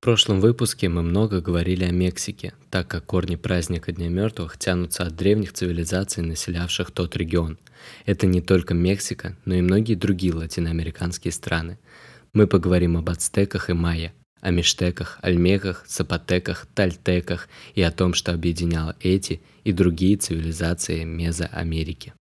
В 0.00 0.02
прошлом 0.02 0.40
выпуске 0.40 0.88
мы 0.88 1.02
много 1.02 1.42
говорили 1.42 1.84
о 1.84 1.90
Мексике, 1.90 2.54
так 2.70 2.88
как 2.88 3.04
корни 3.04 3.36
праздника 3.36 3.92
Дня 3.92 4.08
мертвых 4.08 4.56
тянутся 4.56 5.02
от 5.02 5.14
древних 5.14 5.52
цивилизаций, 5.52 6.22
населявших 6.22 6.90
тот 6.90 7.14
регион. 7.18 7.58
Это 8.06 8.26
не 8.26 8.40
только 8.40 8.72
Мексика, 8.72 9.36
но 9.44 9.56
и 9.56 9.60
многие 9.60 9.96
другие 9.96 10.32
латиноамериканские 10.32 11.32
страны. 11.32 11.78
Мы 12.32 12.46
поговорим 12.46 12.96
об 12.96 13.10
ацтеках 13.10 13.68
и 13.68 13.74
майя, 13.74 14.14
о 14.40 14.50
миштеках, 14.50 15.18
альмеках, 15.20 15.84
сапотеках, 15.86 16.66
тальтеках 16.74 17.50
и 17.74 17.82
о 17.82 17.90
том, 17.90 18.14
что 18.14 18.32
объединяло 18.32 18.96
эти 19.00 19.42
и 19.64 19.72
другие 19.72 20.16
цивилизации 20.16 21.04
Мезоамерики. 21.04 22.14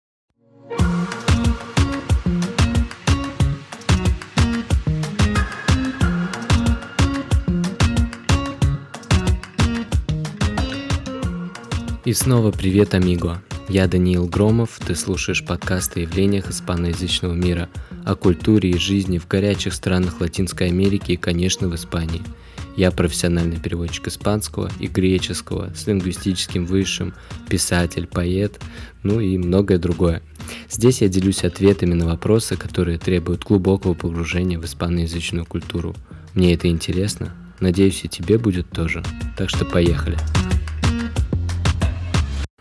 И 12.08 12.14
снова 12.14 12.52
привет, 12.52 12.94
амиго! 12.94 13.42
Я 13.68 13.86
Даниил 13.86 14.28
Громов, 14.28 14.80
ты 14.80 14.96
слушаешь 14.96 15.44
подкаст 15.44 15.98
о 15.98 16.00
явлениях 16.00 16.50
испаноязычного 16.50 17.34
мира, 17.34 17.68
о 18.06 18.16
культуре 18.16 18.70
и 18.70 18.78
жизни 18.78 19.18
в 19.18 19.28
горячих 19.28 19.74
странах 19.74 20.22
Латинской 20.22 20.68
Америки 20.68 21.12
и, 21.12 21.18
конечно, 21.18 21.68
в 21.68 21.76
Испании. 21.76 22.22
Я 22.78 22.92
профессиональный 22.92 23.60
переводчик 23.60 24.08
испанского 24.08 24.72
и 24.80 24.88
греческого 24.88 25.74
с 25.76 25.86
лингвистическим 25.86 26.66
высшим, 26.66 27.14
писатель, 27.50 28.08
поэт, 28.08 28.58
ну 29.04 29.20
и 29.20 29.38
многое 29.38 29.78
другое. 29.78 30.22
Здесь 30.70 31.02
я 31.02 31.10
делюсь 31.10 31.44
ответами 31.44 31.94
на 31.94 32.06
вопросы, 32.06 32.56
которые 32.56 33.00
требуют 33.00 33.44
глубокого 33.44 33.96
погружения 33.96 34.58
в 34.58 34.64
испаноязычную 34.64 35.46
культуру. 35.46 35.94
Мне 36.36 36.54
это 36.54 36.70
интересно, 36.70 37.36
надеюсь 37.60 38.06
и 38.06 38.08
тебе 38.08 38.38
будет 38.38 38.70
тоже. 38.70 39.04
Так 39.36 39.50
что 39.50 39.66
поехали! 39.66 40.18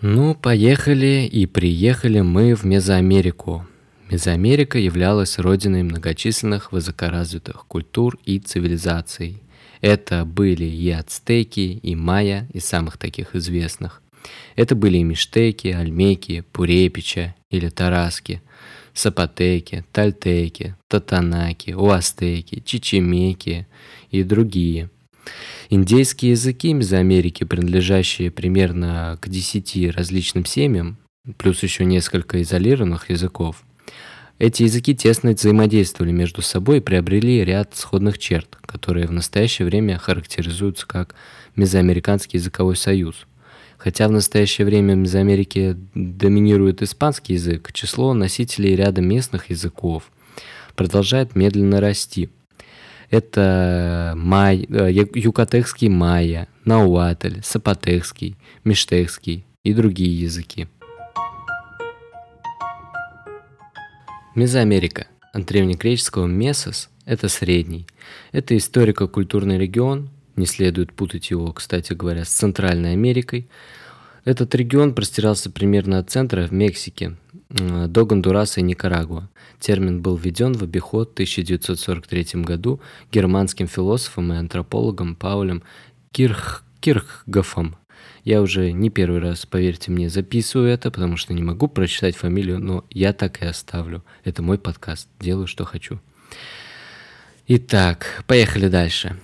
Ну, 0.02 0.34
поехали 0.34 1.26
и 1.26 1.46
приехали 1.46 2.20
мы 2.20 2.54
в 2.54 2.64
Мезоамерику. 2.64 3.66
Мезоамерика 4.10 4.78
являлась 4.78 5.38
родиной 5.38 5.84
многочисленных 5.84 6.70
высокоразвитых 6.70 7.64
культур 7.66 8.18
и 8.26 8.38
цивилизаций. 8.38 9.42
Это 9.80 10.26
были 10.26 10.64
и 10.64 10.90
ацтеки, 10.90 11.80
и 11.82 11.94
майя, 11.94 12.46
из 12.52 12.66
самых 12.66 12.98
таких 12.98 13.34
известных. 13.34 14.02
Это 14.54 14.74
были 14.74 14.98
и 14.98 15.02
миштеки, 15.02 15.68
альмеки, 15.68 16.44
пурепича 16.52 17.34
или 17.48 17.70
тараски, 17.70 18.42
сапотеки, 18.92 19.82
тальтеки, 19.92 20.76
татанаки, 20.88 21.70
уастеки, 21.70 22.62
чичемеки 22.66 23.66
и 24.10 24.22
другие– 24.24 24.90
Индейские 25.68 26.32
языки 26.32 26.72
Мезоамерики, 26.72 27.42
принадлежащие 27.42 28.30
примерно 28.30 29.18
к 29.20 29.28
10 29.28 29.96
различным 29.96 30.44
семьям, 30.44 30.96
плюс 31.38 31.62
еще 31.64 31.84
несколько 31.84 32.40
изолированных 32.42 33.10
языков, 33.10 33.64
эти 34.38 34.62
языки 34.62 34.94
тесно 34.94 35.32
взаимодействовали 35.32 36.12
между 36.12 36.42
собой 36.42 36.78
и 36.78 36.80
приобрели 36.80 37.42
ряд 37.44 37.74
сходных 37.74 38.18
черт, 38.18 38.58
которые 38.64 39.08
в 39.08 39.12
настоящее 39.12 39.66
время 39.66 39.98
характеризуются 39.98 40.86
как 40.86 41.14
Мезоамериканский 41.56 42.38
языковой 42.38 42.76
союз. 42.76 43.26
Хотя 43.78 44.08
в 44.08 44.12
настоящее 44.12 44.66
время 44.66 44.94
в 44.94 44.98
Мезоамерике 44.98 45.76
доминирует 45.94 46.82
испанский 46.82 47.32
язык, 47.32 47.72
число 47.72 48.14
носителей 48.14 48.76
ряда 48.76 49.00
местных 49.00 49.50
языков 49.50 50.12
продолжает 50.76 51.34
медленно 51.34 51.80
расти– 51.80 52.28
это 53.10 54.14
май, 54.16 54.66
э, 54.68 54.90
юкатекский 55.14 55.88
майя, 55.88 56.48
науатль, 56.64 57.40
сапотекский, 57.42 58.36
миштекский 58.64 59.44
и 59.64 59.74
другие 59.74 60.20
языки. 60.20 60.68
Мезоамерика. 64.34 65.06
От 65.32 65.46
древнегреческого 65.46 66.26
«месос»– 66.26 66.90
это 67.04 67.28
средний. 67.28 67.86
Это 68.32 68.56
историко-культурный 68.56 69.58
регион, 69.58 70.10
не 70.36 70.46
следует 70.46 70.92
путать 70.92 71.30
его, 71.30 71.52
кстати 71.52 71.94
говоря, 71.94 72.24
с 72.24 72.28
Центральной 72.28 72.92
Америкой. 72.92 73.48
Этот 74.26 74.56
регион 74.56 74.92
простирался 74.92 75.50
примерно 75.52 76.00
от 76.00 76.10
центра 76.10 76.48
в 76.48 76.52
Мексике 76.52 77.16
до 77.48 78.04
Гондураса 78.04 78.58
и 78.58 78.62
Никарагуа. 78.64 79.30
Термин 79.60 80.02
был 80.02 80.16
введен 80.16 80.52
в 80.52 80.64
обиход 80.64 81.10
в 81.10 81.12
1943 81.12 82.42
году 82.42 82.80
германским 83.12 83.68
философом 83.68 84.32
и 84.32 84.36
антропологом 84.36 85.14
Паулем 85.14 85.62
Кирх, 86.10 86.64
Кирхгофом. 86.80 87.76
Я 88.24 88.42
уже 88.42 88.72
не 88.72 88.90
первый 88.90 89.20
раз, 89.20 89.46
поверьте 89.46 89.92
мне, 89.92 90.10
записываю 90.10 90.70
это, 90.70 90.90
потому 90.90 91.16
что 91.16 91.32
не 91.32 91.44
могу 91.44 91.68
прочитать 91.68 92.16
фамилию, 92.16 92.58
но 92.58 92.84
я 92.90 93.12
так 93.12 93.40
и 93.42 93.46
оставлю. 93.46 94.04
Это 94.24 94.42
мой 94.42 94.58
подкаст, 94.58 95.08
делаю, 95.20 95.46
что 95.46 95.64
хочу. 95.64 96.00
Итак, 97.46 98.24
поехали 98.26 98.66
дальше. 98.66 99.16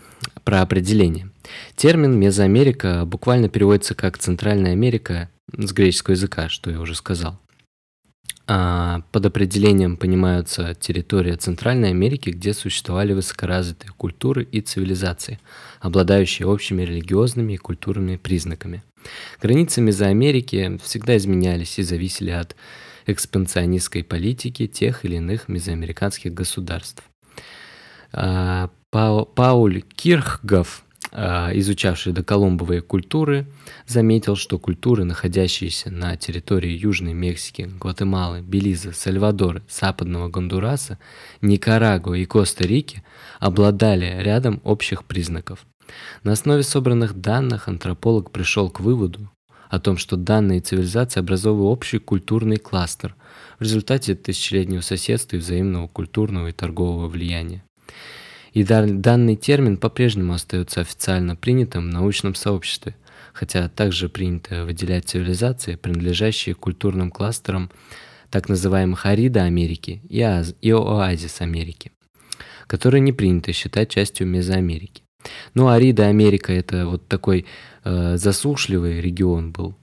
Про 0.44 0.62
определение. 0.62 1.30
Термин 1.76 2.18
Мезоамерика 2.18 3.04
буквально 3.04 3.48
переводится 3.48 3.94
как 3.94 4.18
Центральная 4.18 4.72
Америка 4.72 5.30
с 5.56 5.72
греческого 5.72 6.14
языка, 6.14 6.48
что 6.48 6.70
я 6.70 6.80
уже 6.80 6.94
сказал. 6.94 7.38
А, 8.48 9.02
под 9.12 9.26
определением 9.26 9.96
понимаются 9.96 10.74
территория 10.74 11.36
Центральной 11.36 11.90
Америки, 11.90 12.30
где 12.30 12.54
существовали 12.54 13.12
высокоразвитые 13.12 13.92
культуры 13.96 14.42
и 14.42 14.60
цивилизации, 14.60 15.38
обладающие 15.80 16.48
общими 16.48 16.82
религиозными 16.82 17.52
и 17.52 17.58
культурными 17.58 18.16
признаками. 18.16 18.82
Границы 19.40 19.80
Мезоамерики 19.80 20.78
всегда 20.82 21.16
изменялись 21.16 21.78
и 21.78 21.82
зависели 21.82 22.30
от 22.30 22.56
экспансионистской 23.06 24.02
политики 24.02 24.66
тех 24.66 25.04
или 25.04 25.16
иных 25.16 25.48
мезоамериканских 25.48 26.34
государств. 26.34 27.02
А, 28.92 29.24
Пауль 29.24 29.82
Кирхгоф 29.96 30.84
а, 31.14 31.50
изучавший 31.54 32.12
доколумбовые 32.12 32.80
культуры, 32.80 33.46
заметил, 33.86 34.34
что 34.34 34.58
культуры, 34.58 35.04
находящиеся 35.04 35.90
на 35.90 36.16
территории 36.16 36.70
Южной 36.70 37.12
Мексики, 37.12 37.70
Гватемалы, 37.80 38.40
Белиза, 38.40 38.92
Сальвадора, 38.92 39.62
Западного 39.68 40.28
Гондураса, 40.28 40.98
Никарагуа 41.42 42.14
и 42.14 42.24
Коста-Рики, 42.24 43.02
обладали 43.40 44.22
рядом 44.22 44.60
общих 44.64 45.04
признаков. 45.04 45.66
На 46.22 46.32
основе 46.32 46.62
собранных 46.62 47.14
данных 47.14 47.68
антрополог 47.68 48.30
пришел 48.30 48.70
к 48.70 48.80
выводу 48.80 49.30
о 49.68 49.80
том, 49.80 49.98
что 49.98 50.16
данные 50.16 50.60
цивилизации 50.60 51.20
образовывают 51.20 51.78
общий 51.78 51.98
культурный 51.98 52.56
кластер 52.56 53.16
в 53.58 53.62
результате 53.62 54.14
тысячелетнего 54.14 54.80
соседства 54.80 55.36
и 55.36 55.38
взаимного 55.38 55.88
культурного 55.88 56.48
и 56.48 56.52
торгового 56.52 57.08
влияния. 57.08 57.64
И 58.52 58.64
данный 58.64 59.36
термин 59.36 59.78
по-прежнему 59.78 60.34
остается 60.34 60.82
официально 60.82 61.36
принятым 61.36 61.88
в 61.88 61.92
научном 61.92 62.34
сообществе, 62.34 62.94
хотя 63.32 63.68
также 63.68 64.08
принято 64.08 64.64
выделять 64.64 65.08
цивилизации, 65.08 65.76
принадлежащие 65.76 66.54
культурным 66.54 67.10
кластерам 67.10 67.70
так 68.30 68.48
называемых 68.48 69.06
Арида 69.06 69.44
Америки 69.44 70.02
и, 70.08 70.20
Аз, 70.20 70.54
и 70.60 70.70
Оазис 70.70 71.40
Америки, 71.40 71.92
которые 72.66 73.00
не 73.00 73.12
принято 73.12 73.52
считать 73.52 73.90
частью 73.90 74.26
Мезоамерики. 74.26 75.02
Ну, 75.54 75.68
Арида 75.68 76.08
Америка 76.08 76.52
это 76.52 76.86
вот 76.86 77.06
такой 77.08 77.46
э, 77.84 78.16
засушливый 78.16 79.00
регион 79.00 79.52
был, 79.52 79.76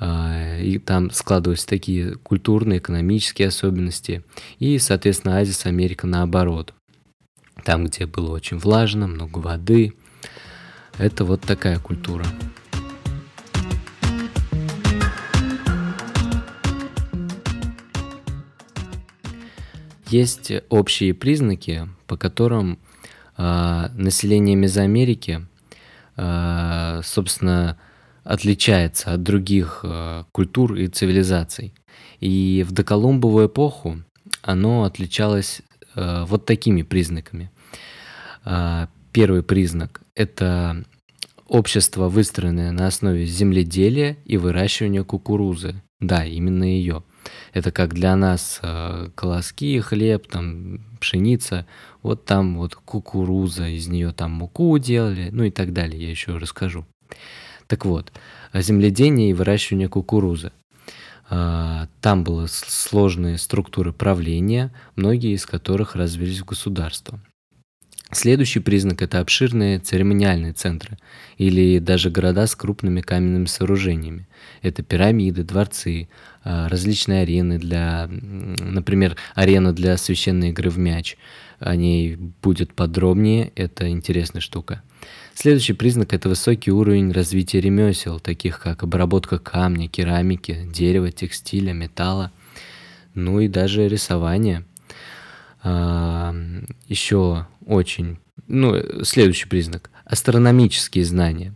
э, 0.00 0.62
и 0.62 0.78
там 0.78 1.10
складывались 1.10 1.64
такие 1.64 2.16
культурные, 2.16 2.78
экономические 2.78 3.48
особенности, 3.48 4.24
и, 4.58 4.78
соответственно, 4.78 5.38
Азис 5.38 5.66
Америка 5.66 6.06
наоборот 6.06 6.74
там, 7.68 7.84
где 7.84 8.06
было 8.06 8.30
очень 8.30 8.56
влажно, 8.56 9.06
много 9.06 9.40
воды. 9.40 9.92
Это 10.96 11.26
вот 11.26 11.42
такая 11.42 11.78
культура. 11.78 12.24
Есть 20.06 20.50
общие 20.70 21.12
признаки, 21.12 21.86
по 22.06 22.16
которым 22.16 22.78
э, 23.36 23.88
население 23.92 24.56
Мезоамерики, 24.56 25.46
э, 26.16 27.00
собственно, 27.04 27.78
отличается 28.24 29.12
от 29.12 29.22
других 29.22 29.80
э, 29.82 30.24
культур 30.32 30.74
и 30.74 30.86
цивилизаций. 30.86 31.74
И 32.18 32.64
в 32.66 32.72
доколумбовую 32.72 33.48
эпоху 33.48 33.98
оно 34.40 34.84
отличалось 34.84 35.60
э, 35.94 36.24
вот 36.26 36.46
такими 36.46 36.80
признаками. 36.80 37.50
Э, 38.48 38.86
первый 39.12 39.42
признак– 39.42 40.00
это 40.14 40.84
общество, 41.46 42.08
выстроенное 42.08 42.72
на 42.72 42.86
основе 42.86 43.26
земледелия 43.26 44.16
и 44.24 44.36
выращивания 44.38 45.04
кукурузы. 45.04 45.82
Да, 46.00 46.24
именно 46.24 46.64
ее. 46.64 47.02
Это 47.52 47.72
как 47.72 47.92
для 47.92 48.16
нас 48.16 48.60
э, 48.62 49.10
колоски, 49.14 49.80
хлеб, 49.80 50.28
там 50.28 50.80
пшеница, 51.00 51.66
вот 52.02 52.24
там 52.24 52.56
вот 52.56 52.74
кукуруза, 52.74 53.68
из 53.68 53.88
нее 53.88 54.12
там 54.12 54.32
муку 54.32 54.78
делали, 54.78 55.28
ну 55.30 55.44
и 55.44 55.50
так 55.50 55.72
далее, 55.72 56.00
я 56.00 56.10
еще 56.10 56.36
расскажу. 56.38 56.86
Так 57.66 57.84
вот, 57.84 58.12
земледение 58.54 59.30
и 59.30 59.34
выращивание 59.34 59.88
кукурузы. 59.88 60.52
А, 61.28 61.88
там 62.00 62.24
были 62.24 62.46
сложные 62.46 63.36
структуры 63.36 63.92
правления, 63.92 64.72
многие 64.96 65.34
из 65.34 65.44
которых 65.44 65.96
развились 65.96 66.40
в 66.40 66.46
государство. 66.46 67.20
Следующий 68.10 68.60
признак– 68.60 69.02
это 69.02 69.20
обширные 69.20 69.80
церемониальные 69.80 70.54
центры 70.54 70.96
или 71.36 71.78
даже 71.78 72.10
города 72.10 72.46
с 72.46 72.56
крупными 72.56 73.02
каменными 73.02 73.44
сооружениями. 73.44 74.26
Это 74.62 74.82
пирамиды, 74.82 75.42
дворцы, 75.44 76.08
а, 76.42 76.70
различные 76.70 77.22
арены 77.22 77.58
для, 77.58 78.08
например, 78.08 79.16
арена 79.34 79.74
для 79.74 79.98
священной 79.98 80.50
игры 80.50 80.70
в 80.70 80.78
мяч. 80.78 81.18
О 81.58 81.76
ней 81.76 82.16
будет 82.16 82.72
подробнее, 82.72 83.52
это 83.56 83.90
интересная 83.90 84.40
штука. 84.40 84.82
Следующий 85.34 85.74
признак– 85.74 86.12
это 86.14 86.30
высокий 86.30 86.70
уровень 86.70 87.12
развития 87.12 87.60
ремесел, 87.60 88.20
таких 88.20 88.58
как 88.58 88.82
обработка 88.82 89.38
камня, 89.38 89.86
керамики, 89.86 90.66
дерева, 90.72 91.12
текстиля, 91.12 91.74
металла, 91.74 92.32
ну 93.14 93.38
и 93.40 93.48
даже 93.48 93.86
рисование. 93.86 94.64
Еще 95.62 97.46
очень, 97.66 98.18
ну, 98.46 99.04
следующий 99.04 99.48
признак– 99.48 99.90
астрономические 100.04 101.04
знания. 101.04 101.54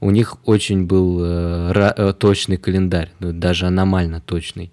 У 0.00 0.10
них 0.10 0.36
очень 0.46 0.86
был 0.86 1.20
э, 1.22 1.92
э 1.96 2.12
точный 2.12 2.56
календарь, 2.56 3.12
ну, 3.18 3.32
даже 3.32 3.66
аномально 3.66 4.20
точный. 4.20 4.72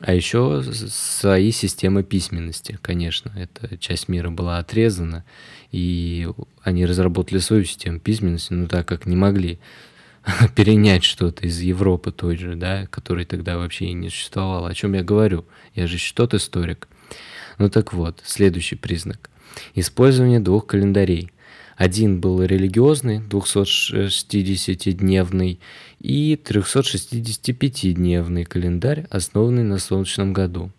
А 0.00 0.14
еще 0.14 0.62
свои 0.62 1.50
системы 1.50 2.04
письменности, 2.04 2.78
конечно. 2.80 3.32
Эта 3.36 3.76
часть 3.78 4.08
мира 4.08 4.30
была 4.30 4.58
отрезана, 4.58 5.24
и 5.72 6.28
они 6.62 6.86
разработали 6.86 7.38
свою 7.38 7.64
систему 7.64 7.98
письменности, 7.98 8.52
но 8.52 8.68
так 8.68 8.86
как 8.86 9.06
не 9.06 9.16
могли 9.16 9.58
перенять 10.54 11.04
что-то 11.04 11.46
из 11.46 11.60
Европы 11.60 12.10
той 12.12 12.36
же, 12.36 12.54
да, 12.54 12.84
которой 12.86 13.24
тогда 13.24 13.56
вообще 13.56 13.86
и 13.86 13.94
не 13.94 14.10
существовало. 14.10 14.68
О 14.68 14.74
чем 14.74 14.92
я 14.94 15.02
говорю? 15.02 15.46
Я 15.74 15.86
же 15.86 15.96
тот 16.14 16.34
историк. 16.34 16.86
Ну 17.58 17.70
так 17.70 17.92
вот, 17.92 18.20
следующий 18.24 18.76
признак. 18.76 19.30
Использование 19.74 20.38
двух 20.40 20.66
календарей. 20.66 21.30
Один 21.76 22.20
был 22.20 22.42
религиозный, 22.42 23.20
260-дневный, 23.20 25.60
и 26.00 26.34
365-дневный 26.34 28.44
календарь, 28.44 29.06
основанный 29.10 29.62
на 29.62 29.78
солнечном 29.78 30.32
году. 30.32 30.72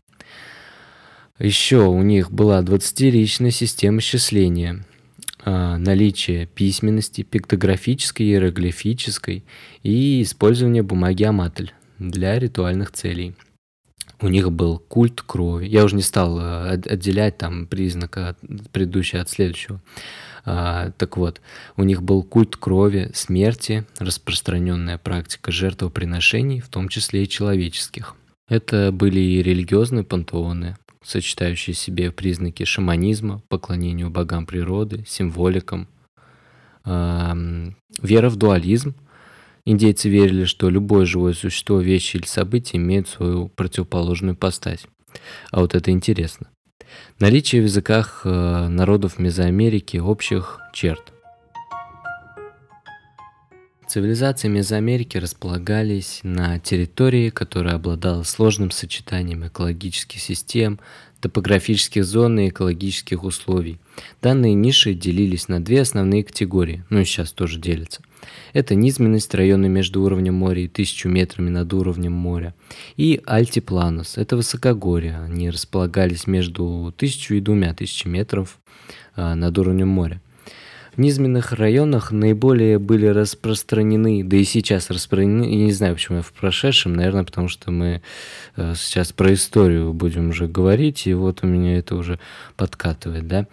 Еще 1.37 1.87
у 1.87 2.01
них 2.01 2.31
была 2.31 2.61
20-ричная 2.61 3.51
система 3.51 4.01
счисления, 4.01 4.83
наличие 5.45 6.47
письменности, 6.47 7.21
пиктографической, 7.23 8.25
иероглифической 8.25 9.43
и 9.83 10.21
использование 10.21 10.83
бумаги 10.83 11.23
аматль 11.23 11.69
для 11.97 12.39
ритуальных 12.39 12.91
целей. 12.91 13.35
У 14.21 14.27
них 14.27 14.51
был 14.51 14.79
культ 14.79 15.21
крови. 15.21 15.67
Я 15.67 15.85
уже 15.85 15.95
не 15.95 16.01
стал 16.01 16.39
э, 16.39 16.71
отделять 16.71 17.37
там 17.37 17.67
признака 17.67 18.35
предыдущего 18.73 19.21
от 19.21 19.29
следующего. 19.29 19.81
А, 20.43 20.91
так 20.97 21.15
вот, 21.15 21.41
у 21.77 21.83
них 21.83 22.03
был 22.03 22.23
культ 22.23 22.57
крови, 22.57 23.11
смерти, 23.13 23.85
распространенная 23.97 24.97
практика 24.97 25.51
жертвоприношений, 25.51 26.59
в 26.59 26.67
том 26.67 26.89
числе 26.89 27.23
и 27.23 27.29
человеческих. 27.29 28.15
Это 28.49 28.91
были 28.91 29.19
и 29.19 29.43
религиозные 29.43 30.03
пантеоны, 30.03 30.75
сочетающие 31.03 31.73
в 31.73 31.79
себе 31.79 32.11
признаки 32.11 32.63
шаманизма, 32.65 33.41
поклонению 33.47 34.09
богам 34.09 34.45
природы, 34.45 35.03
символикам. 35.07 35.87
Вера 36.85 38.29
в 38.29 38.35
дуализм. 38.35 38.95
Индейцы 39.65 40.09
верили, 40.09 40.45
что 40.45 40.69
любое 40.69 41.05
живое 41.05 41.33
существо, 41.33 41.79
вещи 41.79 42.17
или 42.17 42.25
событие 42.25 42.81
имеет 42.81 43.07
свою 43.07 43.49
противоположную 43.49 44.35
постать. 44.35 44.87
А 45.51 45.59
вот 45.59 45.75
это 45.75 45.91
интересно. 45.91 46.49
Наличие 47.19 47.61
в 47.61 47.65
языках 47.65 48.21
э, 48.23 48.67
народов 48.67 49.19
Мезоамерики 49.19 49.97
общих 49.97 50.59
черт. 50.73 51.13
Цивилизации 53.89 54.49
Мезоамерики 54.49 55.17
располагались 55.17 56.19
на 56.21 56.59
территории, 56.59 57.31
которая 57.31 57.73
обладала 57.73 58.21
сложным 58.21 58.69
сочетанием 58.69 59.47
экологических 59.47 60.21
систем, 60.21 60.79
топографических 61.21 62.05
зон 62.05 62.39
и 62.39 62.49
экологических 62.49 63.23
условий. 63.23 63.79
Данные 64.21 64.53
ниши 64.53 64.93
делились 64.93 65.47
на 65.47 65.59
две 65.59 65.81
основные 65.81 66.23
категории, 66.23 66.83
ну 66.91 66.99
и 66.99 67.03
сейчас 67.03 67.31
тоже 67.31 67.59
делятся. 67.59 68.03
Это 68.53 68.75
низменность 68.75 69.33
района 69.33 69.65
между 69.65 70.03
уровнем 70.03 70.35
моря 70.35 70.65
и 70.65 70.67
тысячу 70.67 71.09
метрами 71.09 71.49
над 71.49 71.73
уровнем 71.73 72.13
моря. 72.13 72.53
И 72.95 73.19
альтипланус– 73.25 74.13
это 74.19 74.35
высокогорье. 74.35 75.17
Они 75.17 75.49
располагались 75.49 76.27
между 76.27 76.93
тысячу 76.95 77.33
и 77.33 77.41
двумя 77.41 77.73
тысячами 77.73 78.19
метров 78.19 78.59
а, 79.15 79.33
над 79.33 79.57
уровнем 79.57 79.87
моря. 79.87 80.21
В 80.95 80.99
низменных 80.99 81.53
районах 81.53 82.11
наиболее 82.11 82.79
были 82.79 83.05
распространены, 83.05 84.23
да 84.23 84.37
и 84.37 84.43
сейчас 84.43 84.89
распространены, 84.89 85.43
я 85.43 85.65
не 85.65 85.71
знаю, 85.71 85.95
почему 85.95 86.17
я 86.17 86.23
в 86.23 86.33
прошедшем, 86.33 86.93
наверное, 86.93 87.23
потому 87.23 87.47
что 87.47 87.71
мы 87.71 88.01
э, 88.55 88.73
сейчас 88.75 89.11
про 89.11 89.33
историю 89.33 89.93
будем 89.93 90.29
уже 90.29 90.47
говорить, 90.47 91.07
и 91.07 91.13
вот 91.13 91.43
у 91.43 91.47
меня 91.47 91.77
это 91.77 91.95
уже 91.95 92.19
подкатывает, 92.55 93.27
да. 93.27 93.47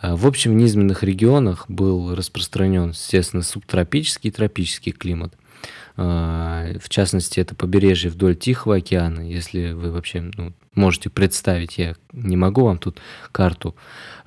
А, 0.00 0.16
в 0.16 0.26
общем, 0.26 0.52
в 0.52 0.54
низменных 0.54 1.02
регионах 1.02 1.66
был 1.68 2.14
распространен, 2.14 2.90
естественно, 2.90 3.42
субтропический 3.42 4.30
и 4.30 4.32
тропический 4.32 4.92
климат. 4.92 5.34
А, 6.00 6.64
в 6.80 6.88
частности, 6.88 7.40
это 7.40 7.56
побережье 7.56 8.08
вдоль 8.08 8.36
Тихого 8.36 8.76
океана, 8.76 9.20
если 9.20 9.72
вы 9.72 9.90
вообще 9.90 10.30
ну, 10.36 10.52
можете 10.76 11.10
представить, 11.10 11.76
я 11.76 11.96
не 12.12 12.36
могу 12.36 12.64
вам 12.64 12.78
тут 12.78 13.00
карту. 13.32 13.74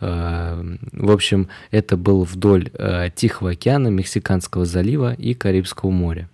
А, 0.02 0.62
в 0.92 1.12
общем, 1.12 1.48
это 1.72 1.96
был 1.96 2.26
вдоль 2.26 2.70
а, 2.74 3.10
Тихого 3.10 3.52
океана, 3.52 3.88
Мексиканского 3.88 4.66
залива 4.66 5.14
и 5.14 5.34
Карибского 5.34 5.92
моря. 5.92 6.30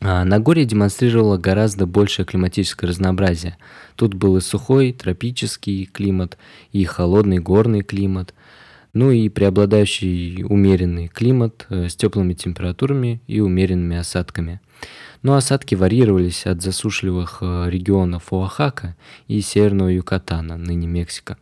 Нагорье 0.00 0.66
демонстрировало 0.66 1.38
гораздо 1.38 1.86
большее 1.86 2.26
климатическое 2.26 2.90
разнообразие. 2.90 3.56
Тут 3.96 4.14
был 4.14 4.36
и 4.36 4.40
сухой 4.40 4.92
тропический 4.92 5.86
климат, 5.86 6.36
и 6.72 6.84
холодный 6.84 7.38
горный 7.38 7.82
климат, 7.82 8.34
ну 8.94 9.10
и 9.10 9.28
преобладающий 9.28 10.44
умеренный 10.44 11.08
климат 11.08 11.66
э, 11.68 11.88
с 11.88 11.96
теплыми 11.96 12.32
температурами 12.32 13.20
и 13.26 13.40
умеренными 13.40 13.96
осадками– 13.96 14.60
но 15.24 15.36
осадки 15.36 15.74
варьировались 15.74 16.44
от 16.44 16.62
засушливых 16.62 17.38
э, 17.40 17.70
регионов 17.70 18.30
Оахака 18.30 18.94
и 19.26 19.40
северного 19.40 19.88
Юкатана, 19.88 20.58
ныне 20.58 20.86
Мексика, 20.86 21.38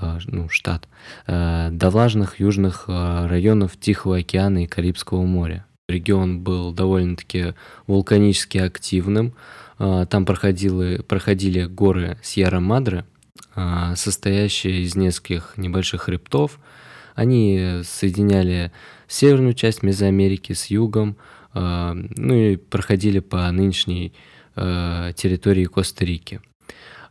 э, 0.00 0.18
ну, 0.26 0.48
штат, 0.48 0.88
до 1.26 1.90
влажных 1.90 2.38
южных 2.38 2.84
районов 2.86 3.76
Тихого 3.76 4.18
океана 4.18 4.62
и 4.62 4.66
Карибского 4.68 5.22
моря. 5.24 5.66
Регион 5.88 6.40
был 6.40 6.72
довольно-таки 6.72 7.54
вулканически 7.88 8.58
активным. 8.58 9.34
Там 9.78 10.26
проходили, 10.26 10.98
проходили 10.98 11.64
горы 11.64 12.18
Сьерра-Мадре, 12.22 13.04
состоящие 13.96 14.82
из 14.82 14.96
нескольких 14.96 15.54
небольших 15.56 16.02
хребтов. 16.02 16.60
Они 17.18 17.80
соединяли 17.82 18.70
северную 19.08 19.54
часть 19.54 19.82
Мезоамерики 19.82 20.52
с 20.52 20.66
югом, 20.66 21.16
а, 21.52 21.92
ну 22.16 22.32
и 22.32 22.54
проходили 22.54 23.18
по 23.18 23.50
нынешней 23.50 24.12
а, 24.54 25.12
территории 25.14 25.64
Коста-Рики. 25.64 26.40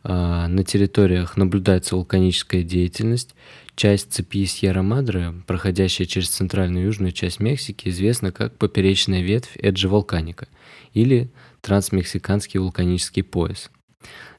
А, 0.04 0.48
на 0.48 0.64
территориях 0.64 1.36
наблюдается 1.36 1.94
вулканическая 1.94 2.62
деятельность. 2.62 3.34
Часть 3.76 4.10
цепи 4.10 4.46
Сьерра-Мадре, 4.46 5.34
проходящая 5.46 6.06
через 6.06 6.30
центральную 6.30 6.84
и 6.84 6.86
южную 6.86 7.12
часть 7.12 7.38
Мексики, 7.38 7.90
известна 7.90 8.32
как 8.32 8.56
поперечная 8.56 9.20
ветвь 9.20 9.58
Эджи 9.58 9.90
Вулканика 9.90 10.48
или 10.94 11.30
трансмексиканский 11.60 12.60
вулканический 12.60 13.22
пояс. 13.22 13.70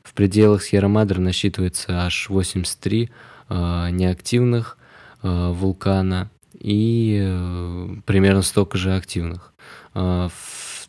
В 0.02 0.16
пределах 0.16 0.64
Сьерра-Мадре 0.64 1.20
насчитывается 1.20 2.06
аж 2.06 2.28
83 2.28 3.12
э, 3.50 3.90
неактивных 3.92 4.78
э, 4.78 4.79
вулкана 5.22 6.30
и 6.60 7.20
э, 7.22 7.88
примерно 8.06 8.42
столько 8.42 8.78
же 8.78 8.96
активных. 8.96 9.54
А, 9.94 10.30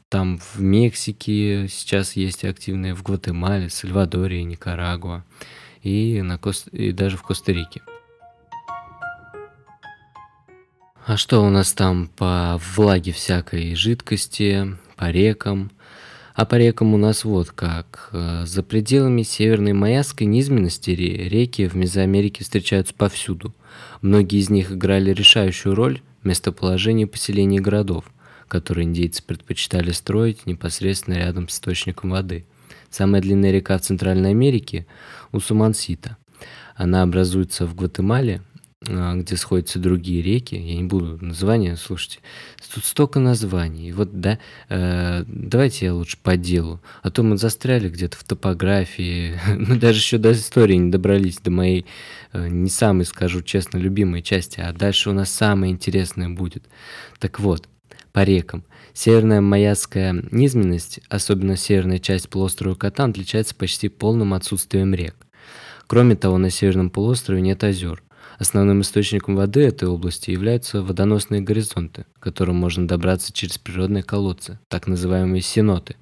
там 0.08 0.38
в 0.38 0.60
Мексике 0.60 1.68
сейчас 1.68 2.16
есть 2.16 2.44
активные, 2.44 2.94
в 2.94 3.02
Гватемале, 3.02 3.70
Сальвадоре, 3.70 4.42
Никарагуа 4.42 5.24
и, 5.82 6.20
на 6.22 6.38
Кост... 6.38 6.66
и 6.68 6.92
даже 6.92 7.16
в 7.16 7.22
Коста-Рике. 7.22 7.82
А 11.06 11.16
что 11.16 11.42
у 11.42 11.48
нас 11.48 11.72
там 11.72 12.08
по 12.08 12.60
влаге 12.74 13.12
всякой 13.12 13.74
жидкости, 13.74 14.76
по 14.96 15.10
рекам? 15.10 15.70
А 16.34 16.44
по 16.44 16.56
рекам 16.56 16.94
у 16.94 16.96
нас 16.96 17.24
вот 17.24 17.50
как. 17.50 18.10
Э, 18.12 18.44
за 18.46 18.62
пределами 18.62 19.22
северной 19.22 19.72
Майяской 19.72 20.26
низменности 20.26 20.90
реки 20.90 21.68
в 21.68 21.76
Мезоамерике 21.76 22.42
встречаются 22.42 22.94
повсюду. 22.94 23.54
Многие 24.02 24.40
из 24.40 24.50
них 24.50 24.72
играли 24.72 25.12
решающую 25.12 25.74
роль 25.74 26.00
в 26.22 26.26
местоположении 26.26 27.04
поселений 27.04 27.58
городов, 27.58 28.04
которые 28.48 28.84
индейцы 28.84 29.22
предпочитали 29.22 29.90
строить 29.92 30.46
непосредственно 30.46 31.14
рядом 31.14 31.48
с 31.48 31.54
источником 31.54 32.10
воды. 32.10 32.44
Самая 32.90 33.22
длинная 33.22 33.52
река 33.52 33.78
в 33.78 33.82
Центральной 33.82 34.30
Америке– 34.30 34.86
Усумансита. 35.32 36.16
Она 36.74 37.02
образуется 37.02 37.66
в 37.66 37.74
Гватемале 37.74 38.42
где 38.82 39.36
сходятся 39.36 39.78
другие 39.78 40.22
реки, 40.22 40.54
я 40.54 40.76
не 40.76 40.84
буду 40.84 41.22
названия, 41.22 41.76
слушайте, 41.76 42.20
тут 42.72 42.82
столько 42.86 43.20
названий, 43.20 43.92
вот, 43.92 44.20
да, 44.20 44.38
э, 44.70 45.22
давайте 45.26 45.86
я 45.86 45.94
лучше 45.94 46.16
по 46.22 46.38
делу, 46.38 46.80
а 47.02 47.10
то 47.10 47.22
мы 47.22 47.36
застряли 47.36 47.90
где-то 47.90 48.16
в 48.16 48.24
топографии, 48.24 49.38
мы 49.54 49.76
даже 49.76 49.98
еще 49.98 50.16
до 50.16 50.32
истории 50.32 50.76
не 50.76 50.90
добрались, 50.90 51.40
до 51.40 51.50
моей, 51.50 51.84
э, 52.32 52.48
не 52.48 52.70
самой, 52.70 53.04
скажу 53.04 53.42
честно, 53.42 53.76
любимой 53.76 54.22
части, 54.22 54.60
а 54.60 54.72
дальше 54.72 55.10
у 55.10 55.12
нас 55.12 55.30
самое 55.30 55.72
интересное 55.72 56.30
будет. 56.30 56.64
Так 57.18 57.38
вот, 57.38 57.68
по 58.12 58.24
рекам. 58.24 58.64
Северная 58.94 59.42
майяская 59.42 60.24
низменность, 60.30 61.00
особенно 61.10 61.56
северная 61.56 61.98
часть 61.98 62.28
полуострова 62.30 62.74
Катан, 62.74 63.10
отличается 63.10 63.54
почти 63.54 63.88
полным 63.88 64.32
отсутствием 64.34 64.94
рек. 64.94 65.14
Кроме 65.86 66.16
того, 66.16 66.38
на 66.38 66.50
северном 66.50 66.88
полуострове 66.88 67.40
нет 67.40 67.62
озер. 67.62 68.02
Основным 68.40 68.80
источником 68.80 69.36
воды 69.36 69.60
этой 69.60 69.86
области 69.86 70.30
являются 70.30 70.80
водоносные 70.80 71.42
горизонты, 71.42 72.06
к 72.18 72.22
которым 72.22 72.56
можно 72.56 72.88
добраться 72.88 73.34
через 73.34 73.58
природные 73.58 74.02
колодцы, 74.02 74.58
так 74.68 74.86
называемые 74.86 75.42
сеноты. 75.42 75.96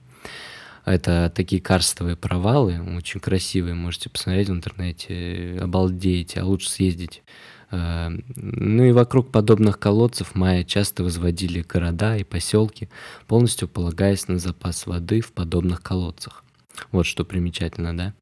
Это 0.84 1.32
такие 1.34 1.60
карстовые 1.60 2.14
провалы, 2.14 2.80
очень 2.96 3.18
красивые, 3.18 3.74
можете 3.74 4.08
посмотреть 4.08 4.50
в 4.50 4.52
интернете, 4.52 5.58
обалдеете, 5.60 6.40
а 6.40 6.44
лучше 6.44 6.70
съездить. 6.70 7.24
Э, 7.72 8.08
ну 8.36 8.84
и 8.84 8.92
вокруг 8.92 9.32
подобных 9.32 9.80
колодцев 9.80 10.36
майя 10.36 10.62
часто 10.62 11.02
возводили 11.02 11.62
города 11.62 12.16
и 12.16 12.22
поселки, 12.22 12.88
полностью 13.26 13.66
полагаясь 13.66 14.28
на 14.28 14.38
запас 14.38 14.86
воды 14.86 15.22
в 15.22 15.32
подобных 15.32 15.82
колодцах. 15.82 16.44
Вот 16.92 17.04
что 17.04 17.24
примечательно, 17.24 17.96
да? 17.96 18.14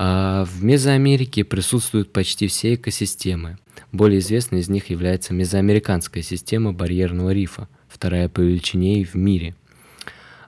А 0.00 0.44
в 0.44 0.62
Мезоамерике 0.62 1.42
присутствуют 1.42 2.12
почти 2.12 2.46
все 2.46 2.74
экосистемы. 2.74 3.58
Более 3.90 4.20
известной 4.20 4.60
из 4.60 4.68
них 4.68 4.90
является 4.90 5.34
мезоамериканская 5.34 6.22
система 6.22 6.72
барьерного 6.72 7.30
рифа, 7.30 7.68
вторая 7.88 8.28
по 8.28 8.40
величине 8.40 9.04
в 9.04 9.16
мире. 9.16 9.56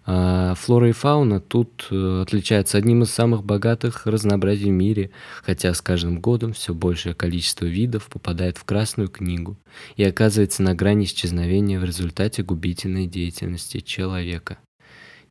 А 0.07 0.55
флора 0.55 0.89
и 0.89 0.93
фауна 0.93 1.41
тут 1.41 1.89
э, 1.91 2.23
отличаются 2.23 2.79
одним 2.79 3.03
из 3.03 3.11
самых 3.11 3.45
богатых 3.45 4.07
разнообразий 4.07 4.71
в 4.71 4.75
мире, 4.75 5.11
хотя 5.43 5.75
с 5.75 5.83
каждым 5.83 6.21
годом 6.21 6.53
все 6.53 6.73
большее 6.73 7.15
количество 7.15 7.67
видов 7.67 8.07
попадает 8.07 8.57
в 8.57 8.65
Красную 8.65 9.09
книгу 9.09 9.57
и 9.97 10.05
оказывается 10.05 10.63
на 10.63 10.75
грани 10.75 11.05
исчезновения 11.05 11.79
в 11.79 11.85
результате 11.85 12.43
губительной 12.43 13.07
деятельности 13.07 13.81
человека. 13.81 14.59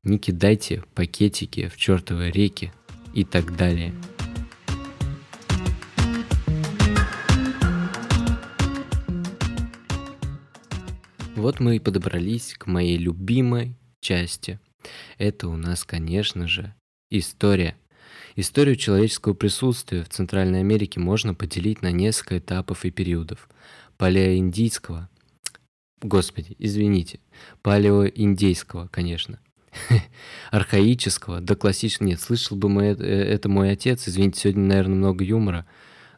Не 0.03 0.17
кидайте 0.17 0.83
пакетики 0.93 1.67
в 1.67 1.75
чертовы 1.75 2.31
реки, 2.31 2.71
и 3.13 3.23
так 3.23 3.55
далее. 3.55 3.93
Вот 11.35 11.61
мы 11.61 11.77
и 11.77 11.79
подобрались 11.79 12.53
к 12.57 12.67
моей 12.67 12.97
любимой 12.97 13.77
части. 14.01 14.59
Это 15.17 15.47
у 15.47 15.55
нас, 15.55 15.85
конечно 15.85 16.47
же, 16.47 16.75
история. 17.09 17.77
Историю 18.35 18.75
человеческого 18.75 19.33
присутствия 19.33 20.03
в 20.03 20.09
Центральной 20.09 20.59
Америке 20.59 20.99
можно 20.99 21.33
поделить 21.33 21.81
на 21.81 21.91
несколько 21.91 22.39
этапов 22.39 22.83
и 22.83 22.91
периодов. 22.91 23.49
Палеоиндийского, 23.97 25.09
господи, 26.01 26.55
извините, 26.59 27.19
палеоиндейского, 27.61 28.87
конечно, 28.87 29.39
архаического 30.51 31.41
до 31.41 31.55
классического. 31.55 32.07
Нет, 32.07 32.19
слышал 32.19 32.57
бы 32.57 32.69
мы 32.69 32.85
это, 32.85 33.03
э, 33.03 33.23
это 33.23 33.49
мой 33.49 33.71
отец. 33.71 34.07
Извините, 34.07 34.41
сегодня, 34.41 34.63
наверное, 34.63 34.95
много 34.95 35.23
юмора. 35.23 35.65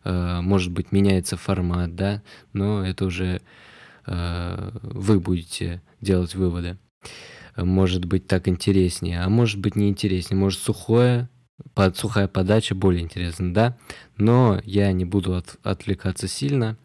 Э, 0.04 0.42
может 0.42 0.72
быть, 0.72 0.92
меняется 0.92 1.38
формат, 1.38 1.96
да, 1.96 2.22
но 2.54 2.86
это 2.86 3.06
уже 3.06 3.42
э, 4.08 4.72
вы 4.84 5.20
будете 5.20 5.82
делать 6.00 6.36
выводы. 6.36 6.78
Может 7.58 8.06
быть, 8.06 8.28
так 8.28 8.48
интереснее, 8.48 9.22
а 9.22 9.30
может 9.30 9.60
быть, 9.60 9.76
не 9.76 9.90
интереснее. 9.90 10.40
Может, 10.40 10.62
сухое, 10.62 11.30
под, 11.74 11.98
сухая 11.98 12.28
подача 12.28 12.76
более 12.76 13.04
интересна, 13.04 13.54
да. 13.54 13.78
Но 14.18 14.62
я 14.64 14.92
не 14.94 15.04
буду 15.04 15.36
от, 15.36 15.58
отвлекаться 15.64 16.28
сильно. 16.28 16.78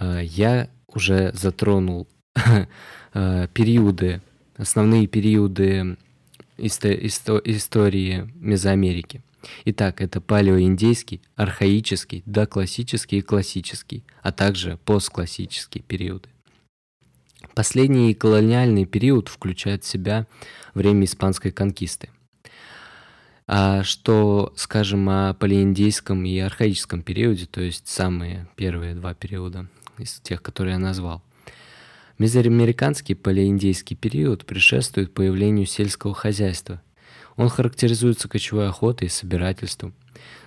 Я 0.00 0.70
уже 0.86 1.32
затронул 1.34 2.08
периоды 3.12 4.22
основные 4.58 5.06
периоды 5.06 5.96
исто- 6.58 7.00
исто- 7.00 7.40
истории 7.44 8.30
Мезоамерики. 8.34 9.22
Итак, 9.64 10.02
это 10.02 10.20
палеоиндейский, 10.20 11.22
архаический, 11.36 12.22
доклассический 12.26 13.18
и 13.18 13.22
классический, 13.22 14.04
а 14.20 14.32
также 14.32 14.78
постклассические 14.84 15.82
периоды. 15.82 16.28
Последний 17.54 18.14
колониальный 18.14 18.84
период 18.84 19.28
включает 19.28 19.84
в 19.84 19.86
себя 19.86 20.26
время 20.74 21.04
испанской 21.04 21.52
конкисты. 21.52 22.10
А 23.46 23.82
что 23.82 24.52
скажем 24.56 25.08
о 25.08 25.34
палеоиндейском 25.34 26.24
и 26.24 26.38
архаическом 26.38 27.02
периоде, 27.02 27.46
то 27.46 27.60
есть 27.60 27.88
самые 27.88 28.46
первые 28.56 28.94
два 28.94 29.14
периода 29.14 29.68
из 29.96 30.20
тех, 30.20 30.42
которые 30.42 30.74
я 30.74 30.78
назвал? 30.78 31.22
Мезоамериканский 32.18 33.14
палеоиндейский 33.14 33.94
период 33.94 34.44
предшествует 34.44 35.14
появлению 35.14 35.66
сельского 35.66 36.14
хозяйства. 36.14 36.82
Он 37.36 37.48
характеризуется 37.48 38.28
кочевой 38.28 38.68
охотой 38.68 39.06
и 39.06 39.10
собирательством. 39.10 39.94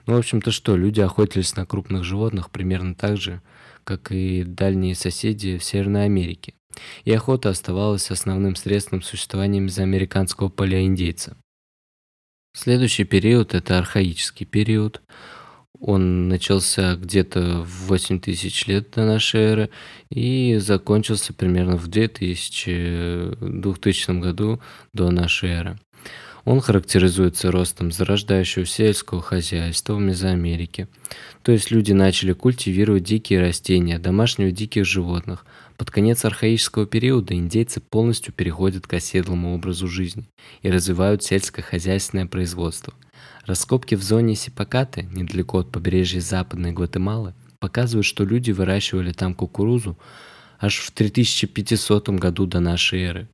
Ну, 0.05 0.15
в 0.15 0.17
общем-то 0.17 0.51
что, 0.51 0.75
люди 0.75 0.99
охотились 0.99 1.55
на 1.55 1.65
крупных 1.65 2.03
животных 2.03 2.51
примерно 2.51 2.93
так 2.93 3.15
же, 3.15 3.41
как 3.85 4.11
и 4.11 4.43
дальние 4.43 4.95
соседи 4.95 5.57
в 5.57 5.63
Северной 5.63 6.05
Америке. 6.05 6.53
И 7.05 7.13
охота 7.13 7.49
оставалась 7.49 8.11
основным 8.11 8.57
средством 8.57 9.01
существования 9.01 9.61
мезоамериканского 9.61 10.49
палеоиндейца. 10.49 11.37
Следующий 12.53 13.05
период– 13.05 13.53
это 13.55 13.79
архаический 13.79 14.45
период. 14.45 15.01
Он 15.81 16.29
начался 16.29 16.95
где-то 16.95 17.63
в 17.63 17.87
8 17.87 18.19
тысяч 18.19 18.67
лет 18.67 18.91
до 18.91 19.03
нашей 19.03 19.41
эры 19.41 19.69
и 20.11 20.57
закончился 20.59 21.33
примерно 21.33 21.75
в 21.75 21.87
2000, 21.87 23.35
2000 23.41 24.19
году 24.19 24.61
до 24.93 25.09
нашей 25.09 25.49
эры. 25.49 25.79
Он 26.45 26.61
характеризуется 26.61 27.51
ростом 27.51 27.91
зарождающего 27.91 28.65
сельского 28.65 29.21
хозяйства 29.21 29.95
в 29.95 29.99
Мезоамерике. 29.99 30.87
То 31.43 31.51
есть 31.51 31.71
люди 31.71 31.91
начали 31.93 32.33
культивировать 32.33 33.03
дикие 33.03 33.41
растения, 33.41 33.99
домашних 33.99 34.53
диких 34.53 34.85
животных. 34.85 35.45
Под 35.81 35.89
конец 35.89 36.23
архаического 36.25 36.85
периода 36.85 37.33
индейцы 37.33 37.81
полностью 37.81 38.35
переходят 38.35 38.85
к 38.85 38.93
оседлому 38.93 39.55
образу 39.55 39.87
жизни 39.87 40.29
и 40.61 40.69
развивают 40.69 41.23
сельскохозяйственное 41.23 42.27
производство– 42.27 42.93
Раскопки 43.45 43.95
в 43.95 44.03
зоне 44.03 44.35
Сипакаты, 44.35 45.07
недалеко 45.11 45.59
от 45.59 45.71
побережья 45.71 46.19
Западной 46.19 46.71
Гватемалы, 46.71 47.33
показывают, 47.59 48.05
что 48.05 48.23
люди 48.23 48.51
выращивали 48.51 49.11
там 49.11 49.33
кукурузу 49.33 49.97
аж 50.59 50.77
в 50.77 50.91
3500 50.91 52.09
году 52.09 52.45
до 52.45 52.59
нашей 52.59 53.01
эры. 53.01 53.27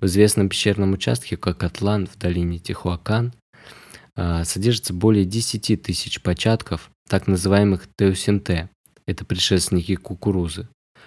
В 0.00 0.06
известном 0.06 0.48
пещерном 0.48 0.94
участке 0.94 1.36
Кокатлан 1.36 2.06
в 2.06 2.16
долине 2.18 2.58
Тихуакан 2.58 3.34
а, 4.14 4.44
содержится 4.44 4.94
более 4.94 5.26
10 5.26 5.82
тысяч 5.82 6.22
початков 6.22 6.90
так 7.08 7.26
называемых 7.26 7.86
теосинте. 7.96 8.70
Это 9.06 9.24
предшественники 9.24 9.96
кукурузы. 9.96 10.66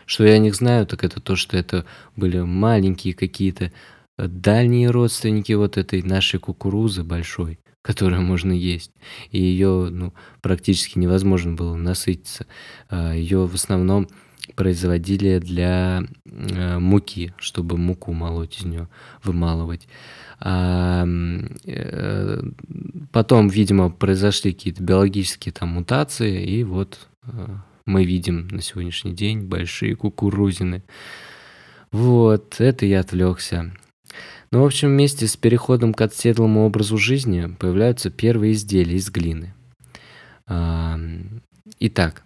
Что 0.10 0.26
я 0.26 0.34
о 0.34 0.38
них 0.40 0.56
знаю, 0.56 0.88
так 0.88 1.04
это 1.04 1.22
то, 1.22 1.36
что 1.36 1.56
это 1.56 1.86
были 2.16 2.40
маленькие 2.40 3.14
какие-то 3.14 3.72
э, 4.18 4.28
дальние 4.28 4.90
родственники 4.90 5.54
вот 5.54 5.78
этой 5.78 6.02
нашей 6.02 6.40
кукурузы 6.40 7.04
большой 7.04 7.60
которую 7.82 8.24
можно 8.24 8.52
есть. 8.52 8.92
И 9.32 9.40
ее 9.42 9.88
ну, 9.90 10.14
практически 10.42 11.00
невозможно 11.00 11.54
было 11.54 11.76
насытиться. 11.76 12.46
А, 12.90 13.14
ее 13.14 13.48
в 13.48 13.54
основном 13.56 14.10
производили 14.56 15.40
для 15.40 16.04
э, 16.26 16.80
муки, 16.80 17.34
чтобы 17.38 17.78
муку 17.78 18.12
молоть 18.12 18.60
из 18.60 18.66
нее, 18.66 18.90
вымалывать. 19.24 19.88
А, 20.40 21.06
э, 21.66 22.42
потом, 23.12 23.48
видимо, 23.48 23.92
произошли 23.92 24.54
какие-то 24.54 24.84
биологические 24.84 25.54
там 25.54 25.70
мутации, 25.70 26.44
и 26.44 26.64
вот 26.64 27.08
мы 27.90 28.06
видим 28.06 28.48
на 28.50 28.62
сегодняшний 28.62 29.14
день 29.14 29.42
большие 29.42 29.96
кукурузины. 29.96 30.84
Вот, 31.92 32.58
это 32.60 32.86
я 32.86 33.00
отвлекся. 33.00 33.74
Ну, 34.52 34.62
в 34.62 34.66
общем, 34.66 34.90
вместе 34.90 35.28
с 35.28 35.36
переходом 35.36 35.94
к 35.94 36.02
оседлому 36.02 36.66
образу 36.66 36.98
жизни 36.98 37.48
появляются 37.60 38.12
первые 38.12 38.54
изделия 38.54 38.96
из 38.96 39.10
глины. 39.10 39.54
Итак, 41.80 42.24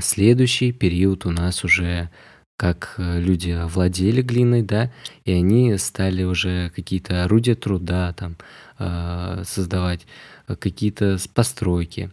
следующий 0.00 0.72
период 0.72 1.26
у 1.26 1.30
нас 1.30 1.64
уже 1.64 2.10
как 2.56 2.94
э, 2.98 3.20
люди 3.20 3.58
владели 3.64 4.22
глиной, 4.22 4.62
да, 4.62 4.92
и 5.24 5.32
они 5.32 5.76
стали 5.76 6.22
уже 6.22 6.70
какие-то 6.70 7.24
орудия 7.24 7.56
труда 7.56 8.12
там 8.12 8.36
э, 8.78 9.42
создавать, 9.44 10.06
э, 10.46 10.54
какие-то 10.54 11.18
постройки. 11.34 12.10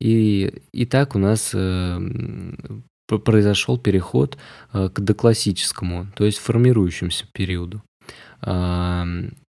И, 0.00 0.62
и 0.72 0.86
так 0.86 1.14
у 1.14 1.18
нас 1.18 1.50
произошел 3.06 3.78
переход 3.78 4.38
к 4.72 4.92
доклассическому, 5.00 6.06
то 6.14 6.24
есть 6.24 6.38
формирующемуся 6.38 7.26
периоду. 7.32 7.82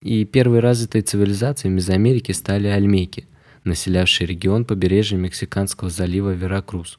И 0.02 0.26
первой 0.26 0.60
развитой 0.60 1.02
цивилизацией 1.02 1.72
в 1.72 1.76
Мезоамерике 1.76 2.34
стали 2.34 2.68
альмейки, 2.68 3.28
населявшие 3.66 4.28
регион 4.28 4.66
побережья 4.66 5.18
Мексиканского 5.18 5.90
залива 5.90 6.32
Веракрус. 6.32 6.98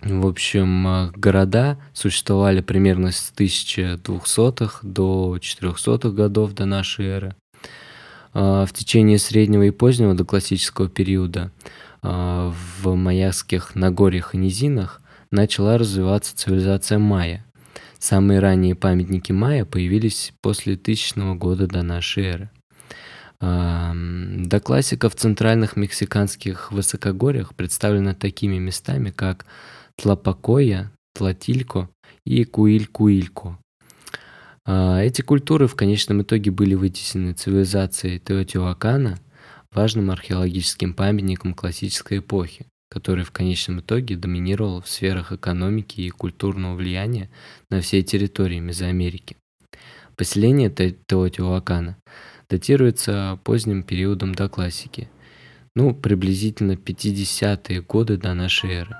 В 0.00 0.26
общем, 0.26 0.86
э, 0.86 1.10
города 1.16 1.76
существовали 1.92 2.60
примерно 2.60 3.10
с 3.10 3.32
1200-х 3.36 4.80
до 4.82 5.38
400-х 5.40 6.10
годов 6.10 6.52
до 6.52 6.66
нашей 6.66 7.06
эры. 7.06 7.34
А, 8.32 8.66
в 8.66 8.72
течение 8.72 9.18
среднего 9.18 9.62
и 9.62 9.70
позднего 9.70 10.14
доклассического 10.14 10.88
периода 10.88 11.50
а, 12.02 12.52
в 12.80 12.94
майяских 12.94 13.74
Нагорьях 13.74 14.34
и 14.34 14.38
низинах 14.38 15.00
начала 15.30 15.78
развиваться 15.78 16.36
цивилизация 16.36 16.98
майя. 16.98 17.44
Самые 17.98 18.38
ранние 18.40 18.74
памятники 18.74 19.32
майя 19.32 19.64
появились 19.64 20.32
после 20.40 20.74
1000 20.74 21.34
года 21.34 21.66
до 21.66 21.82
нашей 21.82 22.24
эры. 22.24 22.50
А, 23.40 23.92
до 23.94 24.60
классика 24.60 25.08
в 25.08 25.14
центральных 25.14 25.76
мексиканских 25.76 26.72
высокогорьях 26.72 27.54
представлена 27.54 28.14
такими 28.14 28.58
местами, 28.58 29.10
как 29.10 29.46
Тлапакоя, 29.96 30.92
Тлатилько 31.14 31.88
и 32.24 32.44
Куиль-Куилько. 32.44 33.56
А, 34.70 35.00
эти 35.00 35.22
культуры 35.22 35.66
в 35.66 35.74
конечном 35.74 36.20
итоге 36.20 36.50
были 36.50 36.74
вытеснены 36.74 37.32
цивилизацией 37.32 38.18
Теотиуакана, 38.18 39.18
важным 39.72 40.10
археологическим 40.10 40.92
памятником 40.92 41.54
классической 41.54 42.18
эпохи, 42.18 42.66
который 42.90 43.24
в 43.24 43.30
конечном 43.30 43.80
итоге 43.80 44.16
доминировал 44.16 44.82
в 44.82 44.88
сферах 44.88 45.32
экономики 45.32 46.02
и 46.02 46.10
культурного 46.10 46.74
влияния 46.74 47.30
на 47.70 47.80
всей 47.80 48.02
территории 48.02 48.58
Мезоамерики. 48.58 49.38
Поселение 50.16 50.68
Теотиуакана 50.68 51.96
датируется 52.50 53.40
поздним 53.44 53.82
периодом 53.82 54.34
до 54.34 54.50
классики, 54.50 55.08
ну, 55.74 55.94
приблизительно 55.94 56.72
50-е 56.72 57.80
годы 57.80 58.18
до 58.18 58.34
нашей 58.34 58.70
эры. 58.72 58.96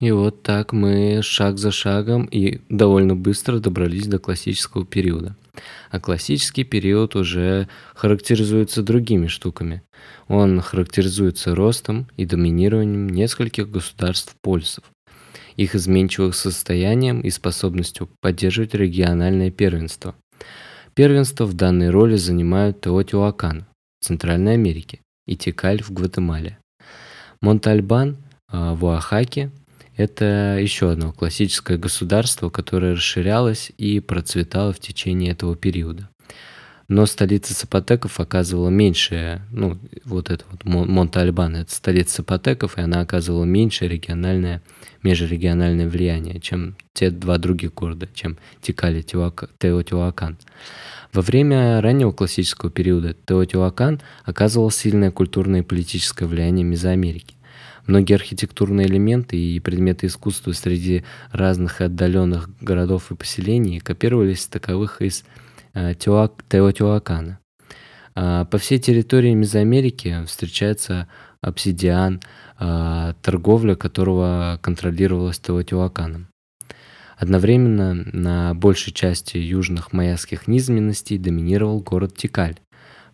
И 0.00 0.12
вот 0.12 0.42
так 0.42 0.72
мы 0.72 1.20
шаг 1.22 1.58
за 1.58 1.70
шагом 1.70 2.24
и 2.24 2.62
довольно 2.70 3.14
быстро 3.14 3.58
добрались 3.58 4.06
до 4.06 4.18
классического 4.18 4.86
периода. 4.86 5.36
А 5.90 6.00
классический 6.00 6.64
период 6.64 7.16
уже 7.16 7.68
характеризуется 7.94 8.82
другими 8.82 9.26
штуками. 9.26 9.82
Он 10.26 10.60
характеризуется 10.62 11.54
ростом 11.54 12.08
и 12.16 12.24
доминированием 12.24 13.10
нескольких 13.10 13.70
государств-полисов, 13.70 14.84
их 15.56 15.74
изменчивым 15.74 16.32
состоянием 16.32 17.20
и 17.20 17.28
способностью 17.28 18.08
поддерживать 18.22 18.74
региональное 18.74 19.50
первенство. 19.50 20.14
Первенство 20.94 21.44
в 21.44 21.52
данной 21.52 21.90
роли 21.90 22.16
занимают 22.16 22.80
Теотиуакан 22.80 23.66
в 24.00 24.06
Центральной 24.06 24.54
Америке 24.54 25.00
и 25.26 25.36
Тикаль 25.36 25.82
в 25.82 25.90
Гватемале. 25.92 26.58
Монтальбан 27.42 28.16
а, 28.48 28.74
в 28.74 28.86
Оахаке 28.86 29.50
это 30.00 30.58
еще 30.60 30.90
одно 30.90 31.12
классическое 31.12 31.76
государство, 31.76 32.50
которое 32.50 32.94
расширялось 32.94 33.70
и 33.76 34.00
процветало 34.00 34.72
в 34.72 34.80
течение 34.80 35.32
этого 35.32 35.56
периода. 35.56 36.08
Но 36.88 37.06
столица 37.06 37.54
Сапотеков 37.54 38.18
оказывала 38.18 38.68
меньшее, 38.68 39.42
ну, 39.52 39.78
вот 40.04 40.28
это 40.28 40.44
вот 40.50 40.64
Монте-Альбан, 40.64 41.54
это 41.54 41.72
столица 41.72 42.16
Сапотеков, 42.16 42.78
и 42.78 42.80
она 42.80 43.00
оказывала 43.00 43.44
меньшее 43.44 43.88
региональное, 43.88 44.60
межрегиональное 45.04 45.88
влияние, 45.88 46.40
чем 46.40 46.76
те 46.92 47.10
два 47.10 47.38
других 47.38 47.74
города, 47.74 48.08
чем 48.12 48.38
Тикали, 48.60 49.02
Теотиуакан. 49.02 50.36
Во 51.12 51.22
время 51.22 51.80
раннего 51.80 52.10
классического 52.10 52.72
периода 52.72 53.14
Теотиуакан 53.24 54.00
оказывал 54.24 54.72
сильное 54.72 55.12
культурное 55.12 55.60
и 55.60 55.64
политическое 55.64 56.26
влияние 56.26 56.64
Мезоамерики. 56.64 57.36
Многие 57.86 58.14
архитектурные 58.14 58.86
элементы 58.86 59.36
и 59.36 59.58
предметы 59.60 60.06
искусства 60.06 60.52
среди 60.52 61.04
разных 61.32 61.80
отдаленных 61.80 62.48
городов 62.60 63.10
и 63.10 63.16
поселений 63.16 63.80
копировались 63.80 64.46
таковых 64.46 65.00
из 65.02 65.24
э, 65.74 65.94
Теотиуакана. 65.94 67.38
Э, 68.14 68.44
по 68.50 68.58
всей 68.58 68.78
территории 68.78 69.34
Мезоамерики 69.34 70.24
встречается 70.26 71.08
обсидиан, 71.40 72.20
э, 72.58 73.14
торговля 73.22 73.74
которого 73.74 74.58
контролировалась 74.62 75.38
Теотиуаканом. 75.40 76.28
Одновременно 77.16 77.94
на 77.94 78.54
большей 78.54 78.94
части 78.94 79.36
южных 79.36 79.92
майяских 79.92 80.48
низменностей 80.48 81.18
доминировал 81.18 81.80
город 81.80 82.16
Тикаль 82.16 82.56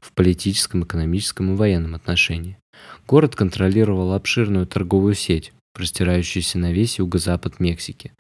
в 0.07 0.12
политическом, 0.12 0.85
экономическом 0.85 1.53
и 1.53 1.57
военном 1.57 1.95
отношении. 1.95 2.59
Город 3.07 3.35
контролировал 3.35 4.12
обширную 4.12 4.66
торговую 4.66 5.14
сеть, 5.14 5.53
простирающуюся 5.75 6.59
на 6.59 6.73
весь 6.73 6.99
юго-запад 6.99 7.59
Мексики, 7.59 8.12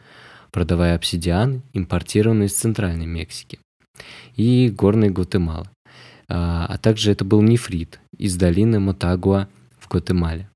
продавая 0.50 0.96
обсидиан, 0.96 1.62
импортированный 1.72 2.46
из 2.46 2.54
Центральной 2.54 3.06
Мексики, 3.06 3.60
и 4.34 4.68
горной 4.68 5.10
Гватемалы. 5.10 5.68
А, 6.28 6.66
а 6.66 6.78
также 6.78 7.12
это 7.12 7.24
был 7.24 7.40
нефрит 7.40 8.00
из 8.18 8.36
долины 8.36 8.80
Мотагуа 8.80 9.48
в 9.78 9.88
Гватемале. 9.88 10.50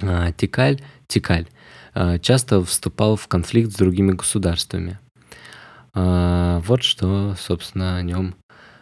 А, 0.00 0.30
Тикаль, 0.32 0.80
Тикаль 1.08 1.48
а, 1.92 2.18
часто 2.20 2.62
вступал 2.64 3.16
в 3.16 3.26
конфликт 3.26 3.72
с 3.72 3.76
другими 3.76 4.12
государствами. 4.12 4.98
Вот 5.96 6.82
что, 6.82 7.36
собственно, 7.38 7.96
о 7.96 8.02
нем 8.02 8.34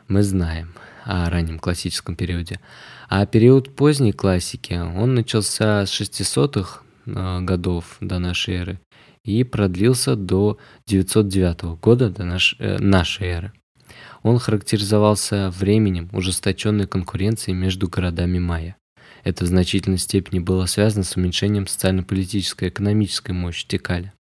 мы 0.08 0.22
знаем 0.22 0.72
о 1.04 1.28
раннем 1.30 1.58
классическом 1.58 2.16
периоде. 2.16 2.60
А 3.08 3.26
период 3.26 3.74
поздней 3.74 4.12
классики, 4.12 4.74
он 4.74 5.14
начался 5.14 5.84
с 5.86 6.00
600-х 6.00 6.80
э, 7.06 7.40
годов 7.40 7.96
до 8.00 8.18
нашей 8.18 8.54
эры 8.54 8.80
и 9.24 9.44
продлился 9.44 10.16
до 10.16 10.58
909 10.86 11.80
года 11.80 12.10
до 12.10 12.24
наш, 12.24 12.56
э, 12.58 12.78
нашей 12.78 13.26
эры. 13.28 13.52
Он 14.22 14.38
характеризовался 14.38 15.50
временем 15.50 16.08
ужесточенной 16.12 16.86
конкуренции 16.86 17.52
между 17.52 17.88
городами 17.88 18.38
майя. 18.38 18.76
Это 19.24 19.44
в 19.44 19.48
значительной 19.48 19.98
степени 19.98 20.38
было 20.38 20.66
связано 20.66 21.04
с 21.04 21.16
уменьшением 21.16 21.66
социально-политической 21.66 22.66
и 22.66 22.68
экономической 22.68 23.32
мощи 23.32 23.66
Текаля. 23.66 24.12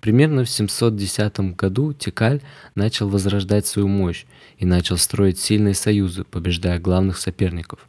Примерно 0.00 0.44
в 0.44 0.50
710 0.50 1.56
году 1.56 1.92
Тикаль 1.92 2.40
начал 2.74 3.08
возрождать 3.08 3.66
свою 3.66 3.88
мощь 3.88 4.26
и 4.58 4.66
начал 4.66 4.98
строить 4.98 5.38
сильные 5.38 5.74
союзы, 5.74 6.24
побеждая 6.24 6.78
главных 6.78 7.18
соперников. 7.18 7.88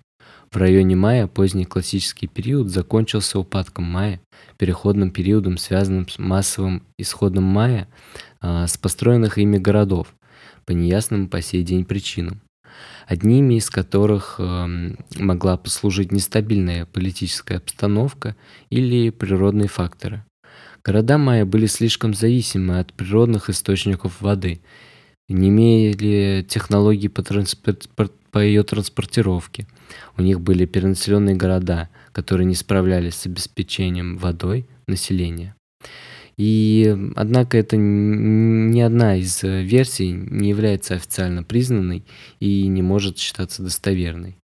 В 0.52 0.58
районе 0.58 0.96
мая 0.96 1.28
поздний 1.28 1.66
классический 1.66 2.28
период 2.28 2.70
закончился 2.70 3.40
упадком 3.40 3.84
мая, 3.86 4.22
переходным 4.58 5.12
периодом, 5.12 5.58
связанным 5.58 6.08
с 6.08 6.18
массовым 6.18 6.84
исходом 6.98 7.44
мая 7.44 7.90
а, 8.40 8.66
с 8.66 8.78
построенных 8.78 9.38
ими 9.38 9.58
городов 9.58 10.14
по 10.66 10.72
неясным 10.72 11.28
по 11.28 11.42
сей 11.42 11.64
день 11.64 11.84
причинам 11.84 12.42
одними 13.08 13.56
из 13.56 13.70
которых 13.70 14.36
э, 14.40 14.94
могла 15.18 15.58
послужить 15.58 16.12
нестабильная 16.12 16.86
политическая 16.86 17.58
обстановка 17.58 18.36
или 18.70 19.10
природные 19.10 19.68
факторы. 19.68 20.24
Города 20.86 21.18
майя 21.18 21.46
были 21.46 21.66
слишком 21.66 22.14
зависимы 22.14 22.78
от 22.78 22.94
природных 22.94 23.50
источников 23.50 24.22
воды, 24.22 24.62
не 25.28 25.50
имели 25.50 26.46
технологий 26.48 27.08
по, 27.08 27.24
транспорт, 27.24 27.90
по 28.30 28.38
ее 28.38 28.62
транспортировке. 28.62 29.66
У 30.16 30.22
них 30.22 30.42
были 30.42 30.66
перенаселенные 30.66 31.36
города, 31.36 31.90
которые 32.12 32.46
не 32.46 32.54
справлялись 32.54 33.16
с 33.16 33.26
обеспечением 33.26 34.18
водой 34.18 34.68
населения. 34.88 35.56
И, 36.38 36.96
однако, 37.16 37.58
это 37.58 37.78
ни 37.78 38.80
одна 38.82 39.16
из 39.16 39.42
версий 39.42 40.12
не 40.12 40.50
является 40.50 40.94
официально 40.94 41.42
признанной 41.42 42.06
и 42.40 42.68
не 42.68 42.84
может 42.84 43.18
считаться 43.18 43.64
достоверной. 43.64 44.38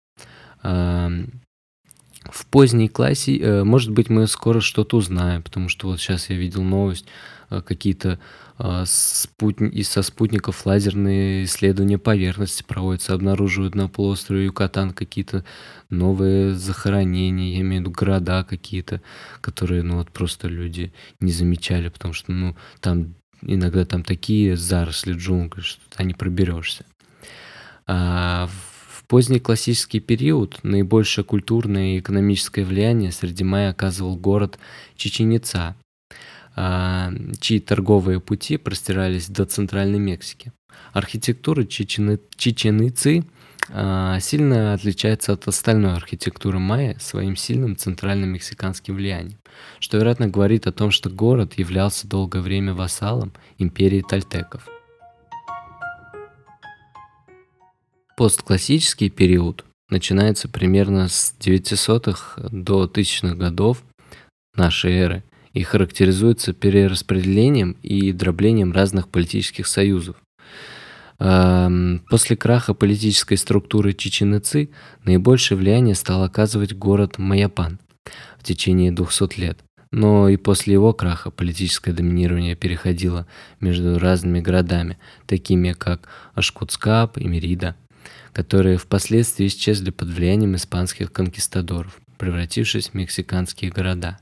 В 2.32 2.46
поздней 2.46 2.88
классе, 2.88 3.38
э, 3.38 3.64
может 3.64 3.92
быть, 3.92 4.10
мы 4.10 4.28
скоро 4.28 4.60
что-то 4.60 4.98
узнаем, 4.98 5.42
потому 5.42 5.70
что 5.70 5.88
вот 5.88 6.00
сейчас 6.00 6.30
я 6.30 6.36
видел 6.36 6.64
новость, 6.64 7.06
э, 7.50 7.62
какие-то 7.62 8.20
э, 8.60 8.84
спутни... 8.86 9.82
со 9.82 10.02
спутников 10.02 10.66
лазерные 10.66 11.46
исследования 11.46 11.98
поверхности 11.98 12.64
проводятся, 12.64 13.14
обнаруживают 13.14 13.76
на 13.76 13.88
полуострове 13.88 14.46
Юкатан 14.46 14.92
какие-то 14.92 15.44
новые 15.90 16.54
захоронения, 16.54 17.56
я 17.56 17.62
имею 17.62 17.84
в 17.84 17.86
виду 17.86 17.92
города 17.92 18.44
какие-то, 18.44 19.02
которые, 19.42 19.82
ну 19.84 19.98
вот 19.98 20.12
просто 20.12 20.48
люди 20.48 20.94
не 21.20 21.32
замечали, 21.32 21.90
потому 21.90 22.14
что, 22.14 22.32
ну, 22.32 22.56
там 22.80 23.16
иногда 23.42 23.86
там 23.86 24.04
такие 24.04 24.56
заросли 24.58 25.14
джунглей, 25.14 25.64
что 25.64 25.82
туда 25.90 26.04
не 26.04 26.14
проберешься. 26.14 26.86
А 27.88 28.48
в 28.48 28.79
поздний 29.10 29.40
классический 29.40 30.00
период 30.00 30.60
наибольшее 30.64 31.26
культурное 31.26 31.96
и 31.96 32.00
экономическое 32.00 32.64
влияние 32.64 33.12
среди 33.12 33.44
майя 33.44 33.72
оказывал 33.72 34.16
город 34.16 34.60
Чеченица, 34.96 35.76
а, 36.56 37.12
чьи 37.42 37.60
торговые 37.60 38.22
пути 38.22 38.58
простирались 38.58 39.28
до 39.28 39.46
Центральной 39.46 40.00
Мексики. 40.00 40.54
Архитектура 40.94 41.66
Чеченицы 41.66 43.26
а, 43.70 44.20
сильно 44.20 44.74
отличается 44.74 45.34
от 45.34 45.48
остальной 45.48 45.96
архитектуры 45.96 46.60
майя 46.60 46.96
своим 47.00 47.36
сильным 47.36 47.76
центральным 47.76 48.30
мексиканским 48.30 48.96
влиянием, 48.96 49.40
что, 49.80 49.98
вероятно, 49.98 50.28
говорит 50.28 50.68
о 50.68 50.72
том, 50.72 50.92
что 50.92 51.10
город 51.10 51.56
являлся 51.58 52.08
долгое 52.08 52.42
время 52.42 52.76
вассалом 52.76 53.34
империи 53.58 54.06
тальтеков. 54.08 54.70
Постклассический 58.20 59.10
период 59.10 59.64
начинается 59.90 60.50
примерно 60.50 61.08
с 61.08 61.34
900-х 61.40 62.50
до 62.52 62.84
1000-х 62.84 63.34
годов 63.36 63.82
нашей 64.56 64.92
эры 64.92 65.24
и 65.54 65.64
характеризуется 65.64 66.52
перераспределением 66.52 67.78
и 67.82 68.12
дроблением 68.12 68.74
разных 68.74 69.08
политических 69.08 69.68
союзов. 69.68 70.18
После 71.18 72.36
краха 72.36 72.74
политической 72.74 73.38
структуры 73.38 73.94
Чечен 73.94 74.38
Ицы 74.38 74.70
наибольшее 75.06 75.58
влияние 75.58 75.96
стал 75.96 76.26
оказывать 76.26 76.74
город 76.76 77.20
Майяпан 77.20 77.80
в 78.38 78.44
течение 78.44 78.92
200 78.92 79.40
лет. 79.40 79.60
Но 79.94 80.28
и 80.28 80.36
после 80.36 80.74
его 80.74 80.92
краха 80.92 81.32
политическое 81.32 81.94
доминирование 81.94 82.58
переходило 82.58 83.28
между 83.62 83.98
разными 83.98 84.42
городами, 84.42 84.98
такими 85.26 85.72
как 85.72 86.10
Ашкутскап 86.34 87.18
и 87.18 87.24
Мерида, 87.24 87.78
которые 88.34 88.78
впоследствии 88.78 89.48
исчезли 89.48 89.90
под 89.92 90.10
влиянием 90.10 90.56
испанских 90.56 91.12
конкистадоров, 91.12 92.00
превратившись 92.18 92.90
в 92.90 92.94
мексиканские 92.94 93.72
города. 93.72 94.20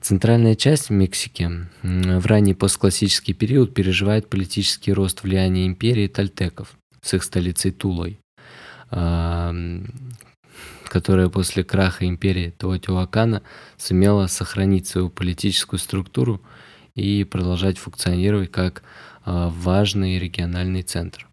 Центральная 0.00 0.54
часть 0.54 0.88
Мексики 0.88 1.50
в 1.82 2.26
ранний 2.26 2.54
постклассический 2.54 3.34
период 3.34 3.74
переживает 3.74 4.30
политический 4.30 4.92
рост 4.94 5.22
влияния 5.22 5.66
империи 5.66 6.08
тальтеков 6.08 6.72
с 7.02 7.12
их 7.12 7.22
столицей 7.22 7.70
Тулой, 7.70 8.18
которая 10.90 11.28
после 11.28 11.64
краха 11.64 12.06
империи 12.06 12.54
Теотиуакана 12.58 13.42
сумела 13.76 14.26
сохранить 14.26 14.86
свою 14.86 15.10
политическую 15.10 15.78
структуру 15.78 16.40
и 16.94 17.24
продолжать 17.24 17.78
функционировать 17.78 18.50
как 18.50 18.82
а, 19.24 19.48
важный 19.48 20.18
региональный 20.18 20.82
центр. 20.82 21.29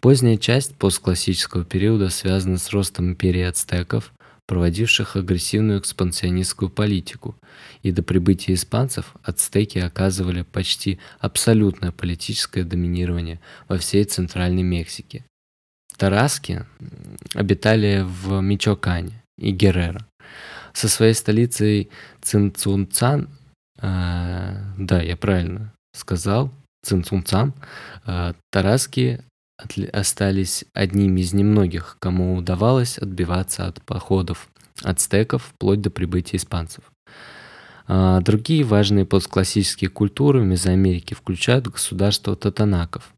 Поздняя 0.00 0.38
часть 0.38 0.76
постклассического 0.76 1.64
периода 1.64 2.08
связана 2.08 2.56
с 2.56 2.70
ростом 2.70 3.10
империи 3.10 3.42
ацтеков, 3.42 4.14
проводивших 4.46 5.14
агрессивную 5.14 5.78
экспансионистскую 5.78 6.70
политику, 6.70 7.36
и 7.82 7.92
до 7.92 8.02
прибытия 8.02 8.54
испанцев 8.54 9.14
ацтеки 9.22 9.78
оказывали 9.78 10.42
почти 10.42 10.98
абсолютное 11.18 11.92
политическое 11.92 12.64
доминирование 12.64 13.40
во 13.68 13.76
всей 13.76 14.04
Центральной 14.04 14.62
Мексике. 14.62 15.26
Тараски 15.98 16.64
обитали 17.34 18.02
в 18.02 18.40
Мичокане 18.40 19.22
и 19.36 19.50
Геррера. 19.50 20.06
Со 20.72 20.88
своей 20.88 21.12
столицей 21.12 21.90
Цинцунцан, 22.22 23.28
э, 23.82 24.56
да, 24.78 25.02
я 25.02 25.16
правильно 25.18 25.74
сказал, 25.92 26.50
Цинцунцан, 26.82 27.52
э, 28.06 28.32
Тараски 28.50 29.20
остались 29.92 30.64
одними 30.74 31.20
из 31.20 31.32
немногих, 31.32 31.96
кому 31.98 32.36
удавалось 32.36 32.98
отбиваться 32.98 33.66
от 33.66 33.82
походов 33.82 34.48
ацтеков 34.82 35.44
вплоть 35.44 35.80
до 35.80 35.90
прибытия 35.90 36.36
испанцев. 36.36 36.84
А 37.86 38.20
другие 38.20 38.62
важные 38.62 39.04
постклассические 39.04 39.90
культуры 39.90 40.40
в 40.40 40.44
Мезоамерике 40.44 41.14
включают 41.14 41.66
государство 41.66 42.36
татанаков, 42.36 43.12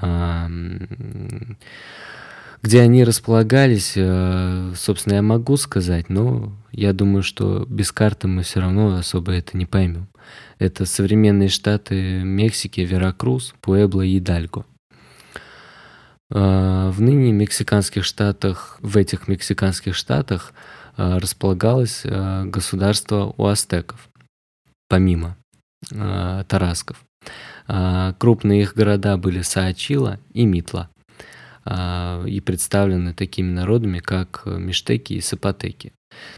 а, 0.00 0.48
где 2.62 2.80
они 2.80 3.04
располагались, 3.04 3.92
э, 3.94 4.72
собственно, 4.74 5.14
я 5.14 5.22
могу 5.22 5.56
сказать, 5.56 6.08
но 6.08 6.52
я 6.72 6.92
думаю, 6.92 7.22
что 7.22 7.66
без 7.68 7.92
карты 7.92 8.26
мы 8.26 8.42
все 8.42 8.60
равно 8.60 8.96
особо 8.96 9.32
это 9.32 9.56
не 9.56 9.66
поймем. 9.66 10.08
Это 10.58 10.86
современные 10.86 11.48
штаты 11.48 12.22
Мексики, 12.24 12.80
Веракрус, 12.80 13.54
Пуэбло 13.60 14.02
и 14.02 14.18
а, 14.18 14.64
в 16.34 17.00
ныне 17.00 17.30
мексиканских 17.30 18.04
штатах, 18.04 18.78
в 18.80 18.96
этих 18.96 19.28
мексиканских 19.28 19.94
штатах 19.94 20.52
а, 20.96 21.20
располагалось 21.20 22.02
а, 22.04 22.44
государство 22.44 23.32
у 23.36 23.46
астеков, 23.46 24.08
помимо 24.88 25.36
тарасков. 26.48 27.04
Крупные 27.66 28.62
их 28.62 28.74
города 28.74 29.18
были 29.18 29.42
Саачила 29.42 30.18
и 30.32 30.46
Митла 30.46 30.88
и 31.66 32.42
представлены 32.42 33.12
такими 33.12 33.50
народами, 33.50 33.98
как 33.98 34.46
миштеки 34.46 35.12
и 35.12 35.20
сапотеки. 35.20 35.92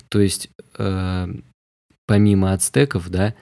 То 0.09 0.21
есть, 0.21 0.51
помимо 2.07 2.53
ацтеков, 2.53 3.09
да, 3.09 3.37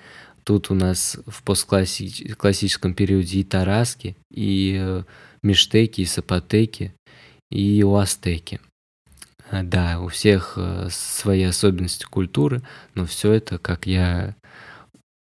тут 0.45 0.71
у 0.71 0.75
нас 0.75 1.17
в 1.27 1.43
постклассическом 1.43 2.93
периоде 2.93 3.41
и 3.41 3.45
тараски, 3.45 4.15
и 4.31 5.03
миштеки 5.45 6.01
и 6.01 6.07
сапотеки 6.07 6.95
и 7.51 7.83
уастеки. 7.83 8.61
А, 9.51 9.63
да, 9.63 10.01
у 10.01 10.09
всех 10.09 10.55
э, 10.57 10.89
свои 10.91 11.43
особенности 11.43 12.05
культуры, 12.05 12.63
но 12.95 13.07
все 13.07 13.33
это, 13.33 13.59
как 13.59 13.87
я, 13.87 14.35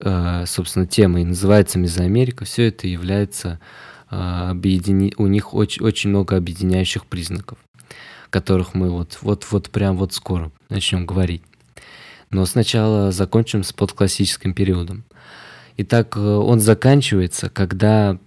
э, 0.00 0.44
собственно, 0.46 0.86
тема 0.86 1.20
и 1.20 1.24
называется 1.24 1.78
Мезоамерика, 1.78 2.44
все 2.44 2.68
это 2.68 2.88
является 2.88 3.60
э, 4.10 4.16
объедини... 4.16 5.12
у 5.18 5.26
них 5.26 5.54
очень, 5.54 5.84
очень 5.84 6.10
много 6.10 6.36
объединяющих 6.36 7.06
признаков, 7.06 7.58
которых 8.30 8.74
мы 8.74 8.90
вот, 8.90 9.18
вот, 9.20 9.46
вот 9.50 9.70
прям 9.70 9.96
вот 9.96 10.14
скоро 10.14 10.50
начнем 10.70 11.06
говорить. 11.06 11.42
Но 12.30 12.44
сначала 12.46 13.12
закончим 13.12 13.62
с 13.62 13.72
подклассическим 13.72 14.54
периодом. 14.54 15.04
Итак, 15.78 16.16
э, 16.16 16.20
он 16.20 16.60
заканчивается, 16.60 17.50
когда 17.50 18.18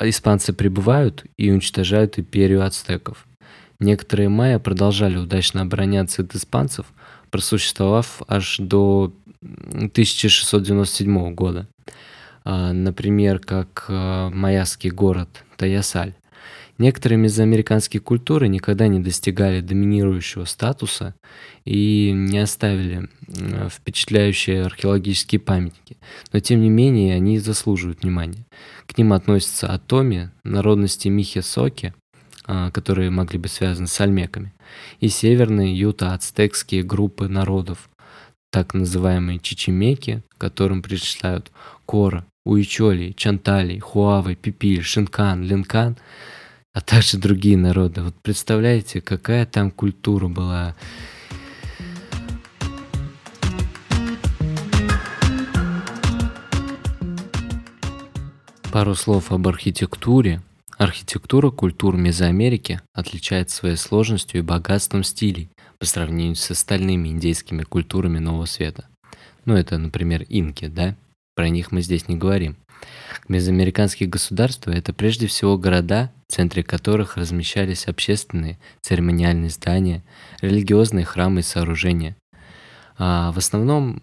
испанцы 0.00 0.52
прибывают 0.52 1.24
и 1.36 1.50
уничтожают 1.50 2.18
империю 2.18 2.64
ацтеков. 2.64 3.26
Некоторые 3.80 4.28
майя 4.28 4.58
продолжали 4.58 5.16
удачно 5.16 5.62
обороняться 5.62 6.22
от 6.22 6.34
испанцев, 6.34 6.86
просуществовав 7.30 8.22
аж 8.28 8.58
до 8.58 9.12
1697 9.42 11.34
года. 11.34 11.66
А, 12.44 12.72
например, 12.72 13.38
как 13.38 13.86
э, 13.88 14.30
майяский 14.30 14.90
город 14.90 15.44
Таясаль. 15.56 16.14
Некоторые 16.80 17.18
мезоамериканские 17.18 18.00
культуры 18.00 18.48
никогда 18.48 18.88
не 18.88 19.00
достигали 19.00 19.60
доминирующего 19.60 20.46
статуса 20.46 21.14
и 21.66 22.10
не 22.10 22.38
оставили 22.38 23.06
впечатляющие 23.68 24.64
археологические 24.64 25.40
памятники, 25.40 25.98
но 26.32 26.40
тем 26.40 26.62
не 26.62 26.70
менее 26.70 27.16
они 27.16 27.38
заслуживают 27.38 28.02
внимания. 28.02 28.46
К 28.86 28.96
ним 28.96 29.12
относятся 29.12 29.70
атоми, 29.70 30.30
народности 30.42 31.08
Михе-Соки, 31.08 31.92
а, 32.46 32.70
которые 32.70 33.10
могли 33.10 33.38
быть 33.38 33.52
связаны 33.52 33.86
с 33.86 34.00
альмеками, 34.00 34.54
и 35.00 35.08
северные 35.08 35.78
юта-ацтекские 35.78 36.82
группы 36.82 37.28
народов, 37.28 37.90
так 38.50 38.72
называемые 38.72 39.38
чичимеки, 39.38 40.22
которым 40.38 40.80
причисляют 40.80 41.52
Кора, 41.84 42.24
Уичоли, 42.46 43.12
Чантали, 43.12 43.78
Хуавы, 43.78 44.34
Пипиль, 44.34 44.82
Шинкан, 44.82 45.42
Линкан– 45.42 45.98
а 46.72 46.80
также 46.80 47.18
другие 47.18 47.56
народы. 47.56 48.02
Вот 48.02 48.14
представляете, 48.22 49.00
какая 49.00 49.46
там 49.46 49.70
культура 49.70 50.28
была. 50.28 50.76
Пару 58.72 58.94
слов 58.94 59.32
об 59.32 59.48
архитектуре. 59.48 60.42
Архитектура 60.78 61.50
культур 61.50 61.96
Мезоамерики 61.96 62.80
отличается 62.94 63.56
своей 63.56 63.76
сложностью 63.76 64.40
и 64.40 64.44
богатством 64.44 65.02
стилей 65.02 65.50
по 65.78 65.84
сравнению 65.84 66.36
с 66.36 66.50
остальными 66.50 67.08
индейскими 67.08 67.64
культурами 67.64 68.18
Нового 68.18 68.46
Света. 68.46 68.88
Ну, 69.44 69.54
это, 69.54 69.76
например, 69.76 70.24
инки, 70.28 70.68
да? 70.68 70.96
Про 71.34 71.48
них 71.48 71.72
мы 71.72 71.82
здесь 71.82 72.08
не 72.08 72.16
говорим. 72.16 72.56
Мезоамериканские 73.28 74.08
государства– 74.08 74.70
это 74.72 74.92
прежде 74.92 75.26
всего 75.26 75.56
города, 75.56 76.10
в 76.28 76.32
центре 76.32 76.62
которых 76.62 77.16
размещались 77.16 77.86
общественные, 77.86 78.58
церемониальные 78.80 79.50
здания, 79.50 80.02
религиозные 80.40 81.04
храмы 81.04 81.40
и 81.40 81.44
сооружения. 81.44 82.16
А 82.98 83.32
в 83.32 83.38
основном 83.38 84.02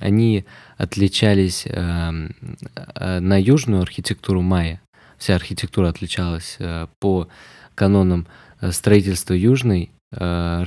они 0.00 0.44
отличались 0.78 1.64
эм, 1.66 2.34
э, 2.74 3.20
на 3.20 3.40
южную 3.40 3.82
архитектуру 3.82 4.40
майя, 4.40 4.80
вся 5.18 5.34
архитектура 5.34 5.88
отличалась 5.88 6.56
э, 6.58 6.86
по 7.00 7.28
канонам 7.74 8.26
э, 8.60 8.72
строительства 8.72 9.34
южной 9.34 9.92
э, 10.12 10.64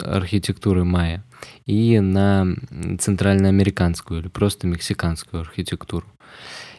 архитектуры 0.00 0.84
майя 0.84 1.24
и 1.66 2.00
на 2.00 2.56
центральноамериканскую 2.98 4.20
или 4.20 4.28
просто 4.28 4.66
мексиканскую 4.66 5.42
архитектуру. 5.42 6.06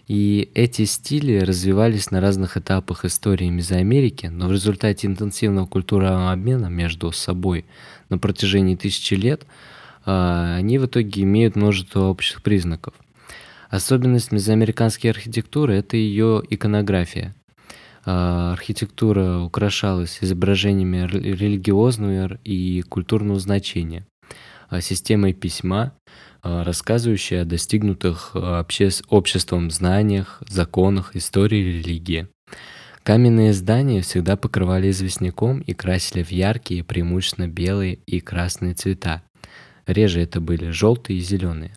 И 0.08 0.50
эти 0.56 0.86
стили 0.86 1.38
развивались 1.40 2.10
на 2.10 2.20
разных 2.20 2.58
этапах 2.58 3.06
истории 3.06 3.50
Мезоамерики, 3.50 4.26
но 4.26 4.48
в 4.48 4.52
результате 4.52 5.08
интенсивного 5.08 5.68
культурного 5.68 6.32
обмена 6.32 6.66
между 6.66 7.12
собой 7.12 7.66
на 8.10 8.18
протяжении 8.18 8.76
тысячи 8.76 9.14
лет 9.14 9.46
они 10.06 10.80
в 10.80 10.88
итоге 10.88 11.22
имеют 11.22 11.56
множество 11.56 12.06
общих 12.06 12.42
признаков– 12.42 12.94
Особенность 13.70 14.32
мезоамериканской 14.32 15.12
архитектуры– 15.12 15.76
это 15.76 15.96
ее 15.96 16.42
иконография. 16.50 17.36
А, 18.06 18.54
архитектура 18.54 19.40
украшалась 19.40 20.20
изображениями 20.22 21.08
религиозного 21.08 22.40
и 22.44 22.82
культурного 22.82 23.40
значения, 23.40 24.06
а, 24.70 24.82
системой 24.82 25.34
письма, 25.34 25.94
а, 26.42 26.64
рассказывающей 26.64 27.42
о 27.42 27.46
достигнутых 27.46 28.36
обществом 28.36 29.72
знаниях, 29.72 30.42
законах, 30.48 31.16
истории 31.16 31.78
религии. 31.78 32.28
Каменные 33.04 33.54
здания 33.54 34.02
всегда 34.02 34.38
покрывали 34.38 34.92
известняком 34.92 35.62
и 35.62 35.74
красили 35.74 36.24
в 36.24 36.32
яркие, 36.32 36.84
преимущественно 36.84 37.48
белые 37.48 37.96
и 38.06 38.20
красные 38.20 38.76
цвета. 38.76 39.24
Реже 39.88 40.22
это 40.22 40.40
были 40.40 40.70
желтые 40.70 41.18
и 41.18 41.22
зеленые. 41.22 41.76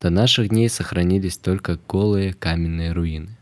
До 0.00 0.10
наших 0.10 0.50
дней 0.50 0.68
сохранились 0.68 1.36
только 1.36 1.78
голые 1.88 2.32
каменные 2.32 2.92
руины. 2.92 3.37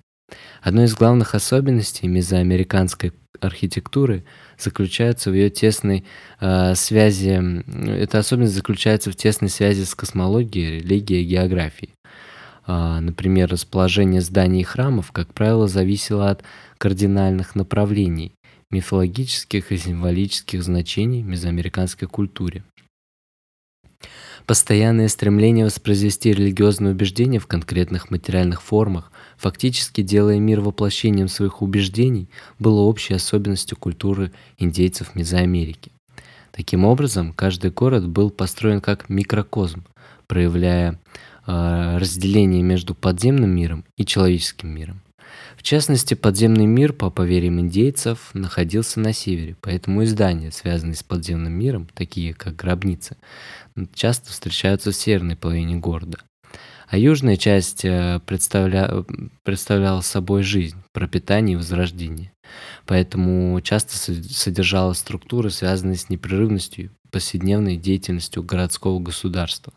Одной 0.60 0.86
из 0.86 0.94
главных 0.94 1.34
особенностей 1.34 2.08
мезоамериканской 2.08 3.12
архитектуры 3.40 4.24
заключается 4.58 5.30
в 5.30 5.34
ее 5.34 5.50
тесной 5.50 6.04
э, 6.40 6.74
связи, 6.74 7.62
эта 7.88 8.18
особенность 8.18 8.54
заключается 8.54 9.10
в 9.10 9.16
тесной 9.16 9.50
связи 9.50 9.84
с 9.84 9.94
космологией, 9.94 10.80
религией 10.80 11.22
и 11.22 11.28
географией. 11.28 11.92
Э, 12.66 12.98
например, 13.00 13.50
расположение 13.50 14.20
зданий 14.20 14.62
и 14.62 14.64
храмов, 14.64 15.12
как 15.12 15.32
правило, 15.34 15.68
зависело 15.68 16.30
от 16.30 16.42
кардинальных 16.78 17.54
направлений, 17.54 18.32
мифологических 18.70 19.70
и 19.70 19.76
символических 19.76 20.62
значений 20.62 21.22
в 21.22 21.26
мезоамериканской 21.26 22.08
культуре. 22.08 22.64
Постоянное 24.46 25.08
стремление 25.08 25.64
воспроизвести 25.64 26.32
религиозные 26.32 26.92
убеждения 26.92 27.40
в 27.40 27.48
конкретных 27.48 28.10
материальных 28.10 28.62
формах, 28.62 29.10
фактически 29.36 30.02
делая 30.02 30.38
мир 30.38 30.60
воплощением 30.60 31.28
своих 31.28 31.62
убеждений, 31.62 32.28
было 32.58 32.80
общей 32.80 33.14
особенностью 33.14 33.76
культуры 33.76 34.32
индейцев 34.58 35.14
Мезоамерики. 35.14 35.92
Таким 36.52 36.84
образом, 36.84 37.32
каждый 37.32 37.70
город 37.70 38.08
был 38.08 38.30
построен 38.30 38.80
как 38.80 39.08
микрокосм, 39.10 39.84
проявляя 40.26 40.98
э, 41.46 41.98
разделение 41.98 42.62
между 42.62 42.94
подземным 42.94 43.50
миром 43.50 43.84
и 43.96 44.06
человеческим 44.06 44.70
миром. 44.70 45.02
В 45.56 45.62
частности, 45.62 46.14
подземный 46.14 46.66
мир, 46.66 46.92
по 46.92 47.10
поверьям 47.10 47.60
индейцев, 47.60 48.30
находился 48.34 49.00
на 49.00 49.12
севере, 49.12 49.56
поэтому 49.60 50.02
и 50.02 50.06
здания, 50.06 50.50
связанные 50.50 50.94
с 50.94 51.02
подземным 51.02 51.52
миром, 51.52 51.88
такие 51.94 52.34
как 52.34 52.56
гробницы, 52.56 53.16
часто 53.94 54.30
встречаются 54.30 54.92
в 54.92 54.96
северной 54.96 55.36
половине 55.36 55.76
города. 55.76 56.18
А 56.88 56.98
южная 56.98 57.36
часть 57.36 57.84
э, 57.84 58.20
представля... 58.26 59.04
представляла 59.42 60.02
собой 60.02 60.42
жизнь, 60.42 60.76
пропитание 60.92 61.54
и 61.54 61.56
возрождение. 61.56 62.32
Поэтому 62.86 63.60
часто 63.60 63.96
содержала 63.96 64.92
структуры, 64.92 65.50
связанные 65.50 65.96
с 65.96 66.08
непрерывностью 66.08 66.90
повседневной 67.10 67.76
деятельностью 67.76 68.42
городского 68.42 69.00
государства. 69.00 69.72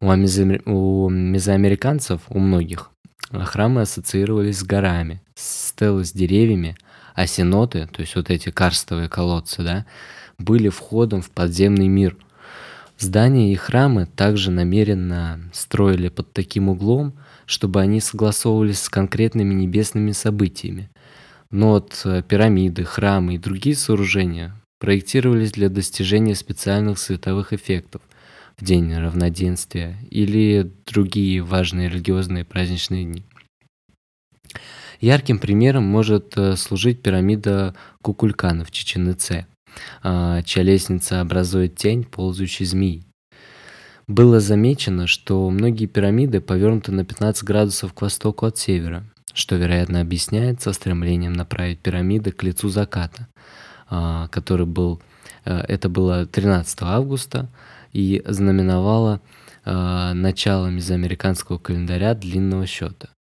У, 0.00 0.06
у 0.06 1.08
мезоамериканцев, 1.08 2.20
у 2.28 2.38
многих, 2.38 2.90
храмы 3.30 3.82
ассоциировались 3.82 4.58
с 4.58 4.62
горами, 4.64 5.20
стелы 5.34 6.04
с 6.04 6.12
деревьями, 6.12 6.76
а 7.14 7.26
сеноты, 7.26 7.88
то 7.92 8.02
есть 8.02 8.14
вот 8.14 8.30
эти 8.30 8.50
карстовые 8.50 9.08
колодцы, 9.08 9.62
да, 9.62 9.86
были 10.38 10.68
входом 10.68 11.22
в 11.22 11.30
подземный 11.30 11.88
мир– 11.88 12.16
Здания 12.98 13.52
и 13.52 13.56
храмы 13.56 14.06
также 14.06 14.50
намеренно 14.50 15.40
строили 15.52 16.08
под 16.08 16.32
таким 16.32 16.68
углом, 16.68 17.14
чтобы 17.44 17.80
они 17.80 18.00
согласовывались 18.00 18.80
с 18.80 18.88
конкретными 18.88 19.52
небесными 19.52 20.12
событиями. 20.12 20.90
Но 21.50 21.70
вот 21.70 22.00
э, 22.04 22.22
пирамиды, 22.22 22.84
храмы 22.84 23.34
и 23.34 23.38
другие 23.38 23.76
сооружения 23.76 24.54
проектировались 24.78 25.52
для 25.52 25.68
достижения 25.68 26.34
специальных 26.34 26.98
световых 26.98 27.52
эффектов 27.52 28.00
в 28.56 28.64
день 28.64 28.94
равноденствия 28.94 29.98
или 30.10 30.70
другие 30.86 31.42
важные 31.42 31.88
религиозные 31.88 32.44
праздничные 32.44 33.04
дни. 33.04 33.24
Ярким 35.00 35.38
примером 35.38 35.84
может 35.84 36.36
э, 36.36 36.56
служить 36.56 37.02
пирамида 37.02 37.74
Кукулькана 38.02 38.64
в 38.64 38.70
Чечен-Ице– 38.70 39.46
чья 40.02 40.62
лестница 40.62 41.20
образует 41.20 41.76
тень 41.76 42.04
ползающей 42.04 42.64
змеи. 42.64 43.04
Было 44.06 44.38
замечено, 44.38 45.06
что 45.06 45.48
многие 45.48 45.86
пирамиды 45.86 46.40
повернуты 46.40 46.92
на 46.92 47.04
15 47.04 47.42
градусов 47.44 47.94
к 47.94 48.02
востоку 48.02 48.44
от 48.44 48.58
севера, 48.58 49.04
что, 49.32 49.56
вероятно, 49.56 50.02
объясняется 50.02 50.72
стремлением 50.74 51.32
направить 51.32 51.80
пирамиды 51.80 52.30
к 52.30 52.42
лицу 52.42 52.68
заката, 52.68 53.28
а, 53.88 54.28
который 54.28 54.66
был, 54.66 55.00
э, 55.46 55.58
это 55.68 55.88
было 55.88 56.26
13 56.26 56.82
августа 56.82 57.48
и 57.92 58.22
знаменовало 58.26 59.22
а, 59.64 60.12
начало 60.12 60.66
мезоамериканского 60.66 61.56
календаря 61.56 62.14
длинного 62.14 62.66
счета. 62.66 63.13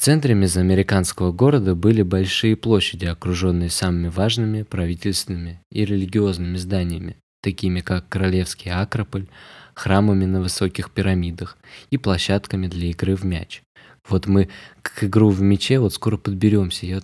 В 0.00 0.02
центре 0.02 0.32
мезоамериканского 0.32 1.30
города 1.30 1.74
были 1.74 2.00
большие 2.00 2.56
площади, 2.56 3.04
окруженные 3.04 3.68
самыми 3.68 4.08
важными 4.08 4.62
правительственными 4.62 5.60
и 5.70 5.84
религиозными 5.84 6.56
зданиями, 6.56 7.18
такими 7.42 7.80
как 7.80 8.08
Королевский 8.08 8.72
Акрополь, 8.72 9.26
храмами 9.74 10.24
на 10.24 10.40
высоких 10.40 10.90
пирамидах 10.90 11.58
и 11.90 11.98
площадками 11.98 12.66
для 12.66 12.88
игры 12.88 13.14
в 13.14 13.26
мяч. 13.26 13.60
Вот 14.08 14.26
мы 14.26 14.48
к 14.80 15.04
игру 15.04 15.28
в 15.28 15.42
мяче 15.42 15.78
вот 15.78 15.92
скоро 15.92 16.16
подберемся. 16.16 16.86
Я 16.86 17.02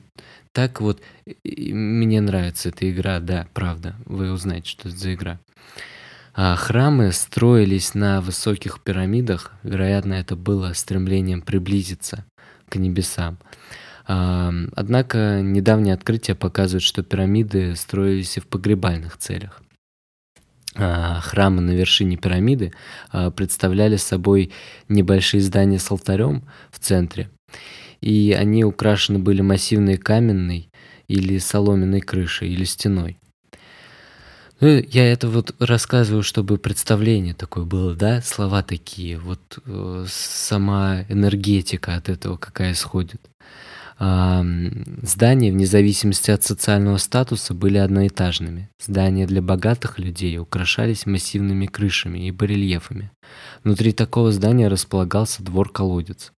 так 0.52 0.80
вот, 0.80 1.02
мне 1.44 2.22
нравится 2.22 2.70
эта 2.70 2.90
игра, 2.90 3.20
да, 3.20 3.46
правда, 3.52 3.94
вы 4.06 4.32
узнаете, 4.32 4.70
что 4.70 4.88
это 4.88 4.96
за 4.96 5.12
игра. 5.12 5.38
А 6.32 6.56
храмы 6.56 7.12
строились 7.12 7.92
на 7.92 8.22
высоких 8.22 8.80
пирамидах, 8.80 9.52
вероятно, 9.64 10.14
это 10.14 10.34
было 10.34 10.72
стремлением 10.72 11.42
приблизиться 11.42 12.24
к 12.68 12.76
небесам. 12.76 13.38
Однако 14.06 15.40
недавние 15.42 15.94
открытия 15.94 16.36
показывают, 16.36 16.84
что 16.84 17.02
пирамиды 17.02 17.74
строились 17.74 18.36
и 18.36 18.40
в 18.40 18.46
погребальных 18.46 19.16
целях. 19.16 19.62
А, 20.78 21.20
храмы 21.20 21.62
на 21.62 21.70
вершине 21.70 22.16
пирамиды 22.16 22.72
а, 23.10 23.30
представляли 23.30 23.96
собой 23.96 24.52
небольшие 24.88 25.40
здания 25.40 25.78
с 25.78 25.90
алтарем 25.90 26.44
в 26.70 26.78
центре, 26.78 27.30
и 28.02 28.36
они 28.38 28.62
украшены 28.62 29.18
были 29.18 29.40
массивной 29.40 29.96
каменной 29.96 30.68
или 31.08 31.38
соломенной 31.38 32.02
крышей 32.02 32.50
или 32.50 32.64
стеной. 32.64 33.18
Ну, 34.60 34.68
я 34.68 35.12
это 35.12 35.28
вот 35.28 35.54
рассказываю, 35.58 36.22
чтобы 36.22 36.56
представление 36.56 37.34
такое 37.34 37.64
было, 37.64 37.94
да, 37.94 38.22
слова 38.22 38.62
такие, 38.62 39.18
вот 39.18 39.58
э, 39.66 40.06
сама 40.08 41.02
энергетика 41.10 41.94
от 41.94 42.08
этого 42.08 42.38
какая 42.38 42.72
исходит. 42.72 43.20
А, 43.98 44.44
здания, 45.02 45.52
вне 45.52 45.66
зависимости 45.66 46.30
от 46.30 46.42
социального 46.42 46.96
статуса, 46.96 47.52
были 47.52 47.76
одноэтажными. 47.76 48.70
Здания 48.78 49.26
для 49.26 49.42
богатых 49.42 49.98
людей 49.98 50.38
украшались 50.38 51.04
массивными 51.04 51.66
крышами 51.66 52.26
и 52.26 52.30
барельефами. 52.30 53.10
Внутри 53.62 53.92
такого 53.92 54.32
здания 54.32 54.68
располагался 54.68 55.42
двор-колодец. 55.42 56.32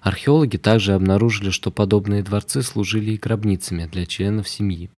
Археологи 0.00 0.56
также 0.56 0.94
обнаружили, 0.94 1.50
что 1.50 1.70
подобные 1.70 2.22
дворцы 2.22 2.62
служили 2.62 3.12
и 3.12 3.18
гробницами 3.18 3.84
для 3.84 4.06
членов 4.06 4.48
семьи. 4.48 4.90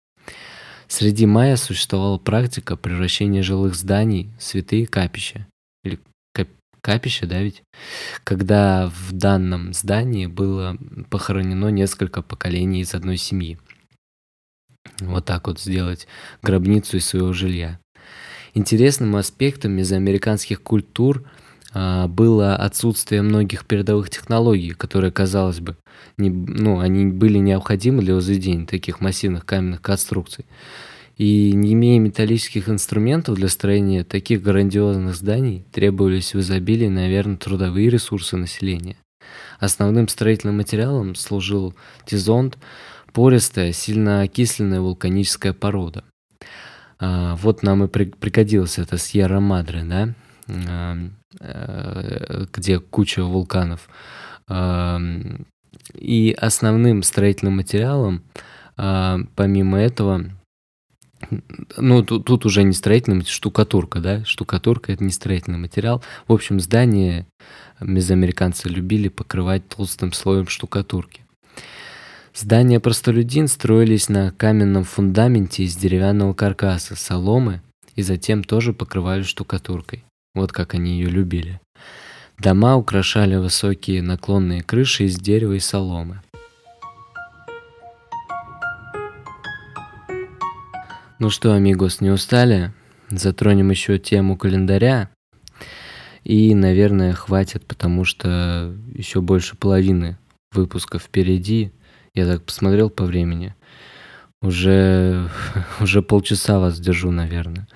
Среди 0.90 1.24
майя 1.24 1.54
существовала 1.54 2.18
практика 2.18 2.76
превращения 2.76 3.44
жилых 3.44 3.76
зданий 3.76 4.28
в 4.40 4.42
святые 4.42 4.88
капища. 4.88 5.46
Или 5.84 6.00
кап 6.34 6.48
капища, 6.80 7.28
да 7.28 7.40
ведь? 7.40 7.62
Когда 8.24 8.88
в 8.88 9.12
данном 9.12 9.72
здании 9.72 10.26
было 10.26 10.76
похоронено 11.08 11.68
несколько 11.68 12.22
поколений 12.22 12.80
из 12.80 12.92
одной 12.92 13.18
семьи. 13.18 13.56
Вот 14.98 15.26
так 15.26 15.46
вот 15.46 15.60
сделать 15.60 16.08
гробницу 16.42 16.96
из 16.96 17.06
своего 17.06 17.32
жилья. 17.32 17.78
Интересным 18.54 19.14
аспектом 19.14 19.70
мезоамериканских 19.70 20.60
культур 20.60 21.24
а, 21.24 21.39
было 21.72 22.56
отсутствие 22.56 23.22
многих 23.22 23.64
передовых 23.64 24.10
технологий, 24.10 24.70
которые, 24.70 25.12
казалось 25.12 25.60
бы, 25.60 25.76
не, 26.16 26.30
ну, 26.30 26.80
они 26.80 27.06
были 27.06 27.38
необходимы 27.38 28.02
для 28.02 28.14
возведения 28.14 28.66
таких 28.66 29.00
массивных 29.00 29.46
каменных 29.46 29.80
конструкций. 29.80 30.46
И 31.16 31.52
не 31.52 31.74
имея 31.74 32.00
металлических 32.00 32.68
инструментов 32.68 33.34
для 33.34 33.48
строения 33.48 34.04
таких 34.04 34.42
грандиозных 34.42 35.14
зданий, 35.14 35.64
требовались 35.70 36.32
в 36.34 36.40
изобилии, 36.40 36.88
наверное, 36.88 37.36
трудовые 37.36 37.90
ресурсы 37.90 38.36
населения. 38.36 38.96
Основным 39.58 40.08
строительным 40.08 40.56
материалом 40.56 41.14
служил 41.14 41.74
тизонт, 42.06 42.56
пористая, 43.12 43.72
сильно 43.72 44.22
окисленная 44.22 44.80
вулканическая 44.80 45.52
порода. 45.52 46.04
А, 46.98 47.36
вот 47.36 47.62
нам 47.62 47.84
и 47.84 47.88
пригодилась 47.88 48.78
эта 48.78 48.96
Сьерра 48.96 49.40
Мадре, 49.40 49.82
да, 49.84 50.02
а, 50.04 50.14
где 52.52 52.78
куча 52.78 53.24
вулканов. 53.24 53.88
А, 54.48 55.00
и 55.94 56.32
основным 56.32 57.02
строительным 57.02 57.56
материалом, 57.56 58.22
помимо 58.76 59.78
этого, 59.78 60.24
ну, 61.76 62.02
тут, 62.02 62.24
тут 62.24 62.46
уже 62.46 62.62
не 62.62 62.72
строительный, 62.72 63.24
штукатурка, 63.24 64.00
да, 64.00 64.24
штукатурка 64.24 64.92
это 64.92 65.04
не 65.04 65.12
строительный 65.12 65.58
материал. 65.58 66.02
В 66.26 66.32
общем, 66.32 66.60
здание 66.60 67.26
мезоамериканцы 67.80 68.68
любили 68.68 69.08
покрывать 69.08 69.68
толстым 69.68 70.12
слоем 70.12 70.48
штукатурки. 70.48 71.22
Здания 72.34 72.80
простолюдин 72.80 73.48
строились 73.48 74.08
на 74.08 74.30
каменном 74.32 74.84
фундаменте 74.84 75.64
из 75.64 75.76
деревянного 75.76 76.32
каркаса, 76.32 76.96
соломы 76.96 77.60
и 77.96 78.02
затем 78.02 78.44
тоже 78.44 78.72
покрывали 78.72 79.22
штукатуркой. 79.22 80.04
Вот 80.34 80.52
как 80.52 80.74
они 80.74 80.92
ее 80.92 81.08
любили. 81.08 81.60
Дома 82.38 82.76
украшали 82.76 83.36
высокие 83.36 84.00
наклонные 84.00 84.62
крыши 84.62 85.04
из 85.04 85.18
дерева 85.18 85.52
и 85.52 85.58
соломы. 85.58 86.22
Ну 91.18 91.28
что, 91.28 91.52
амигос, 91.52 92.00
не 92.00 92.10
устали? 92.10 92.72
Затронем 93.10 93.70
еще 93.70 93.98
тему 93.98 94.38
календаря. 94.38 95.10
И, 96.24 96.54
наверное, 96.54 97.12
хватит, 97.12 97.66
потому 97.66 98.04
что 98.04 98.74
еще 98.94 99.20
больше 99.20 99.56
половины 99.56 100.16
выпуска 100.52 100.98
впереди. 100.98 101.72
Я 102.14 102.26
так 102.26 102.44
посмотрел 102.44 102.88
по 102.88 103.04
времени. 103.04 103.54
Уже, 104.40 105.28
уже 105.80 106.02
полчаса 106.02 106.58
вас 106.58 106.80
держу, 106.80 107.10
наверное. 107.10 107.68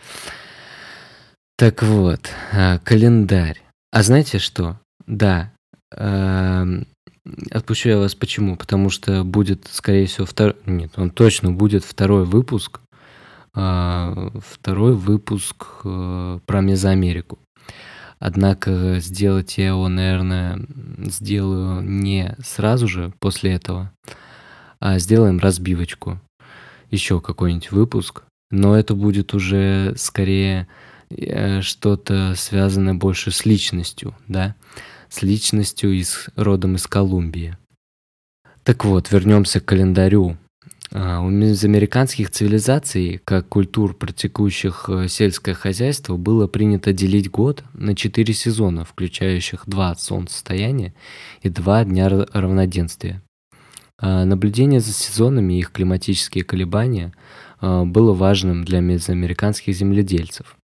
Так 1.57 1.85
вот, 1.85 2.31
а, 2.53 2.79
календарь. 2.79 3.63
А 3.93 4.03
знаете 4.03 4.41
что? 4.41 4.81
Да, 5.07 5.53
э, 5.93 6.83
отпущу 7.53 7.91
я 7.91 7.99
вас 7.99 8.17
почему? 8.17 8.57
Потому 8.57 8.91
что 8.91 9.23
будет, 9.23 9.69
скорее 9.71 10.07
всего, 10.07 10.27
второй... 10.27 10.57
Нет, 10.67 10.95
он 10.97 11.11
точно 11.11 11.53
будет 11.53 11.85
второй 11.85 12.25
выпуск. 12.25 12.81
Э, 13.55 14.31
второй 14.45 14.95
выпуск 14.95 15.67
э, 15.85 16.41
про 16.45 16.61
Мезоамерику. 16.61 17.39
Однако 18.19 18.99
сделать 18.99 19.57
я 19.57 19.69
его, 19.69 19.89
наверное, 19.89 20.59
сделаю 20.99 21.83
не 21.83 22.35
сразу 22.43 22.89
же 22.89 23.13
после 23.21 23.53
этого, 23.53 23.93
а 24.81 24.99
сделаем 24.99 25.39
разбивочку. 25.39 26.21
Еще 26.91 27.21
какой-нибудь 27.21 27.71
выпуск. 27.71 28.25
Но 28.51 28.77
это 28.77 28.97
будет 28.97 29.35
уже 29.35 29.95
скорее 29.97 30.67
что-то 31.63 32.35
связанное 32.37 32.95
больше 32.95 33.31
с 33.31 33.45
личностью, 33.45 34.17
да, 34.29 34.55
с 35.09 35.23
личностью 35.23 35.93
из 35.93 36.29
родом 36.37 36.77
из 36.77 36.87
Колумбии. 36.87 37.57
Так 38.65 38.85
вот, 38.85 39.11
вернемся 39.13 39.61
к 39.61 39.67
календарю. 39.67 40.39
А, 40.91 41.21
у 41.21 41.29
мезоамериканских 41.29 42.31
цивилизаций, 42.31 43.21
как 43.25 43.49
культур, 43.49 43.95
практикующих 43.95 44.89
э, 44.89 45.09
сельское 45.09 45.55
хозяйство, 45.55 46.17
было 46.17 46.47
принято 46.47 46.93
делить 46.93 47.31
год 47.31 47.65
на 47.75 47.97
четыре 47.97 48.33
сезона, 48.33 48.85
включающих 48.85 49.65
два 49.67 49.95
солнцестояния 49.97 50.95
и 51.43 51.49
два 51.49 51.85
дня 51.85 52.09
равноденствия. 52.09 53.23
А, 53.99 54.25
наблюдение 54.25 54.81
за 54.81 54.93
сезонами 54.93 55.55
и 55.55 55.59
их 55.59 55.73
климатические 55.73 56.45
колебания 56.45 57.13
а, 57.61 57.85
было 57.85 58.15
важным 58.15 58.65
для 58.65 58.81
мезоамериканских 58.81 59.75
земледельцев. 59.75 60.57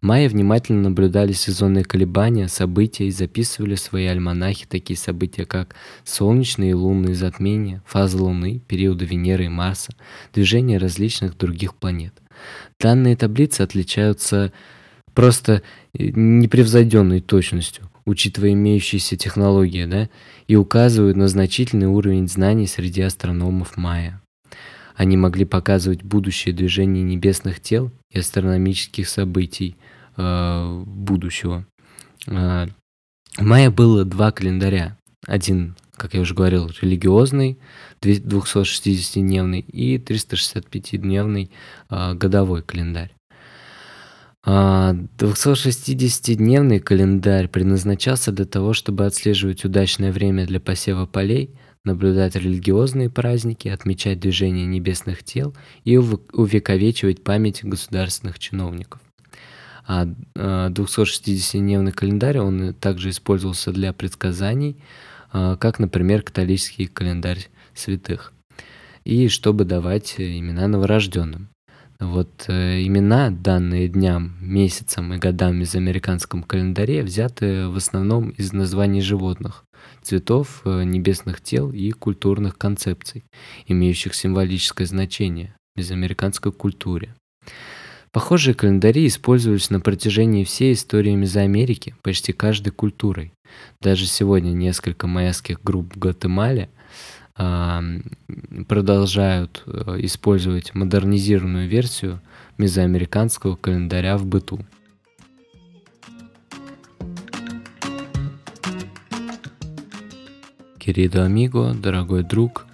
Майя 0.00 0.28
внимательно 0.28 0.88
наблюдали 0.88 1.32
сезонные 1.32 1.84
колебания, 1.84 2.48
события 2.48 3.06
и 3.06 3.10
записывали 3.10 3.74
в 3.74 3.80
свои 3.80 4.06
альманахи 4.06 4.66
такие 4.66 4.96
события, 4.96 5.44
как 5.44 5.74
солнечные 6.04 6.70
и 6.70 6.74
лунные 6.74 7.14
затмения, 7.14 7.82
фазы 7.86 8.16
Луны, 8.16 8.60
периоды 8.66 9.04
Венеры 9.04 9.44
и 9.44 9.48
Марса, 9.48 9.92
движения 10.32 10.78
различных 10.78 11.36
других 11.36 11.74
планет. 11.74 12.14
Данные 12.80 13.16
таблицы 13.16 13.60
отличаются 13.60 14.52
просто 15.12 15.62
э, 15.92 16.10
непревзойденной 16.14 17.20
точностью 17.20 17.90
учитывая 18.10 18.52
имеющиеся 18.52 19.16
технологии, 19.16 19.84
да, 19.84 20.08
и 20.48 20.56
указывают 20.56 21.16
на 21.16 21.28
значительный 21.28 21.86
уровень 21.86 22.28
знаний 22.28 22.66
среди 22.66 23.02
астрономов 23.02 23.76
майя. 23.76 24.20
Они 25.00 25.16
могли 25.16 25.46
показывать 25.46 26.02
будущее 26.02 26.54
движение 26.54 27.02
небесных 27.02 27.60
тел 27.60 27.90
и 28.10 28.18
астрономических 28.18 29.08
событий 29.08 29.78
э, 30.18 30.82
будущего. 30.84 31.64
Э, 32.26 32.66
в 33.38 33.42
мае 33.42 33.70
было 33.70 34.04
два 34.04 34.30
календаря. 34.30 34.98
Один, 35.26 35.74
как 35.96 36.12
я 36.12 36.20
уже 36.20 36.34
говорил, 36.34 36.70
религиозный, 36.82 37.58
260-дневный 38.02 39.60
и 39.60 39.96
365-дневный 39.96 41.50
э, 41.88 42.12
годовой 42.12 42.62
календарь. 42.62 43.14
260-дневный 44.44 46.76
а, 46.76 46.80
календарь 46.80 47.48
предназначался 47.48 48.32
для 48.32 48.44
того, 48.44 48.74
чтобы 48.74 49.06
отслеживать 49.06 49.64
удачное 49.64 50.12
время 50.12 50.46
для 50.46 50.60
посева 50.60 51.06
полей, 51.06 51.54
наблюдать 51.84 52.36
религиозные 52.36 53.10
праздники, 53.10 53.68
отмечать 53.68 54.20
движение 54.20 54.66
небесных 54.66 55.22
тел 55.22 55.54
и 55.84 55.96
увековечивать 55.96 57.22
память 57.22 57.64
государственных 57.64 58.38
чиновников. 58.38 59.00
А 59.86 60.06
260-дневный 60.34 61.90
а, 61.90 61.94
календарь, 61.94 62.38
он 62.38 62.74
также 62.74 63.10
использовался 63.10 63.72
для 63.72 63.92
предсказаний, 63.92 64.76
а, 65.32 65.56
как, 65.56 65.78
например, 65.78 66.22
католический 66.22 66.86
календарь 66.86 67.48
святых, 67.74 68.32
и 69.04 69.28
чтобы 69.28 69.64
давать 69.64 70.14
имена 70.18 70.68
новорожденным. 70.68 71.48
Вот 72.00 72.46
э, 72.48 72.82
имена, 72.82 73.28
данные 73.28 73.86
дням, 73.86 74.34
месяцам 74.40 75.12
и 75.12 75.18
годам 75.18 75.60
из 75.60 75.74
американском 75.74 76.42
календаре, 76.42 77.02
взяты 77.02 77.68
в 77.68 77.76
основном 77.76 78.30
из 78.30 78.54
названий 78.54 79.02
животных, 79.02 79.64
цветов, 80.00 80.62
э, 80.64 80.84
небесных 80.84 81.42
тел 81.42 81.70
и 81.70 81.90
культурных 81.90 82.56
концепций, 82.56 83.24
имеющих 83.66 84.14
символическое 84.14 84.86
значение 84.86 85.54
в 85.74 85.80
мезоамериканской 85.80 86.52
культуре. 86.52 87.14
Похожие 88.12 88.54
календари 88.54 89.06
использовались 89.06 89.68
на 89.68 89.78
протяжении 89.80 90.44
всей 90.44 90.72
истории 90.72 91.14
Мезоамерики 91.14 91.94
почти 92.02 92.32
каждой 92.32 92.70
культурой. 92.70 93.34
Даже 93.82 94.06
сегодня 94.06 94.52
несколько 94.52 95.06
майяских 95.06 95.62
групп 95.62 95.94
в 95.94 95.98
Гватемале– 95.98 96.70
продолжают 98.68 99.62
э, 99.66 99.96
использовать 100.00 100.74
модернизированную 100.74 101.68
версию 101.68 102.20
мезоамериканского 102.58 103.56
календаря 103.56 104.18
в 104.18 104.26
быту. 104.26 104.60
Querido 110.78 111.26
amigo, 111.26 111.74
дорогой 111.74 112.24
друг, 112.24 112.66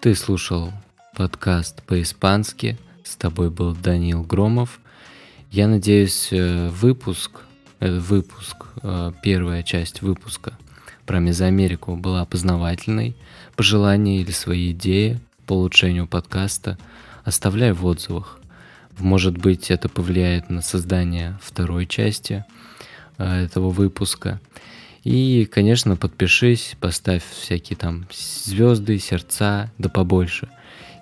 ты 0.00 0.14
слушал 0.14 0.72
подкаст 1.16 1.82
по-испански. 1.84 2.76
С 3.04 3.16
тобой 3.16 3.50
был 3.50 3.74
Даниил 3.74 4.22
Громов. 4.22 4.80
Я 5.50 5.66
надеюсь, 5.66 6.28
э, 6.30 6.68
выпуск, 6.68 7.40
э, 7.80 7.98
выпуск, 7.98 8.66
первая 9.22 9.62
часть 9.62 10.02
выпуска– 10.02 10.58
про 11.10 11.18
Мезоамерику 11.18 11.96
была 11.96 12.24
познавательной, 12.24 13.16
пожелания 13.56 14.20
или 14.20 14.30
свои 14.30 14.70
идеи 14.70 15.18
по 15.44 15.54
улучшению 15.54 16.06
подкаста 16.06 16.78
оставляй 17.24 17.72
в 17.72 17.84
отзывах. 17.84 18.38
Может 18.96 19.36
быть, 19.36 19.72
это 19.72 19.88
повлияет 19.88 20.50
на 20.50 20.62
создание 20.62 21.36
второй 21.42 21.88
части 21.88 22.44
э, 23.18 23.44
этого 23.44 23.70
выпуска. 23.70 24.40
И, 25.02 25.48
конечно, 25.50 25.96
подпишись, 25.96 26.76
поставь 26.78 27.24
всякие 27.28 27.76
там 27.76 28.06
звезды, 28.12 28.96
сердца, 29.00 29.72
да 29.78 29.88
побольше. 29.88 30.48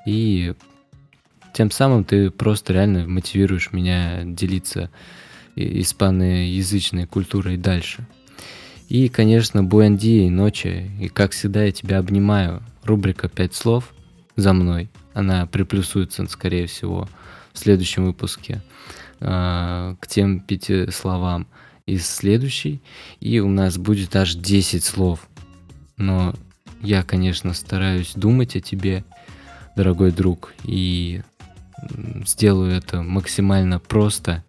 И 0.07 0.55
тем 1.53 1.71
самым 1.71 2.05
ты 2.05 2.31
просто 2.31 2.73
реально 2.73 3.07
мотивируешь 3.07 3.73
меня 3.73 4.23
делиться 4.25 4.89
испаноязычной 5.55 7.05
культурой 7.05 7.59
дальше. 7.59 8.07
И, 8.89 9.09
конечно, 9.09 9.63
буэнди 9.63 10.27
и 10.27 10.31
ночи. 10.31 10.91
И, 10.99 11.09
как 11.09 11.33
всегда, 11.33 11.65
я 11.65 11.73
тебя 11.73 11.99
обнимаю. 11.99 12.63
Рубрика 12.85 13.29
«Пять 13.29 13.55
слов» 13.55 13.95
за 14.35 14.55
мной. 14.55 14.89
Она 15.13 15.47
приплюсуется, 15.47 16.27
скорее 16.27 16.67
всего, 16.67 17.07
в 17.53 17.59
следующем 17.59 18.07
выпуске 18.07 18.63
э, 19.21 19.95
к 20.01 20.07
тем 20.07 20.41
пяти 20.41 20.91
словам 20.91 21.47
из 21.85 22.07
следующей. 22.07 22.81
И 23.21 23.41
у 23.41 23.49
нас 23.49 23.77
будет 23.77 24.17
аж 24.17 24.35
10 24.35 24.83
слов. 24.83 25.29
Но 25.99 26.35
я, 26.81 27.03
конечно, 27.03 27.53
стараюсь 27.53 28.13
думать 28.15 28.57
о 28.57 28.61
тебе, 28.61 29.05
дорогой 29.77 30.13
друг, 30.13 30.55
и 30.65 31.23
сделаю 32.27 32.73
это 32.73 33.03
максимально 33.03 33.79
просто, 33.81 34.45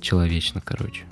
человечно, 0.00 0.60
короче. 0.64 1.04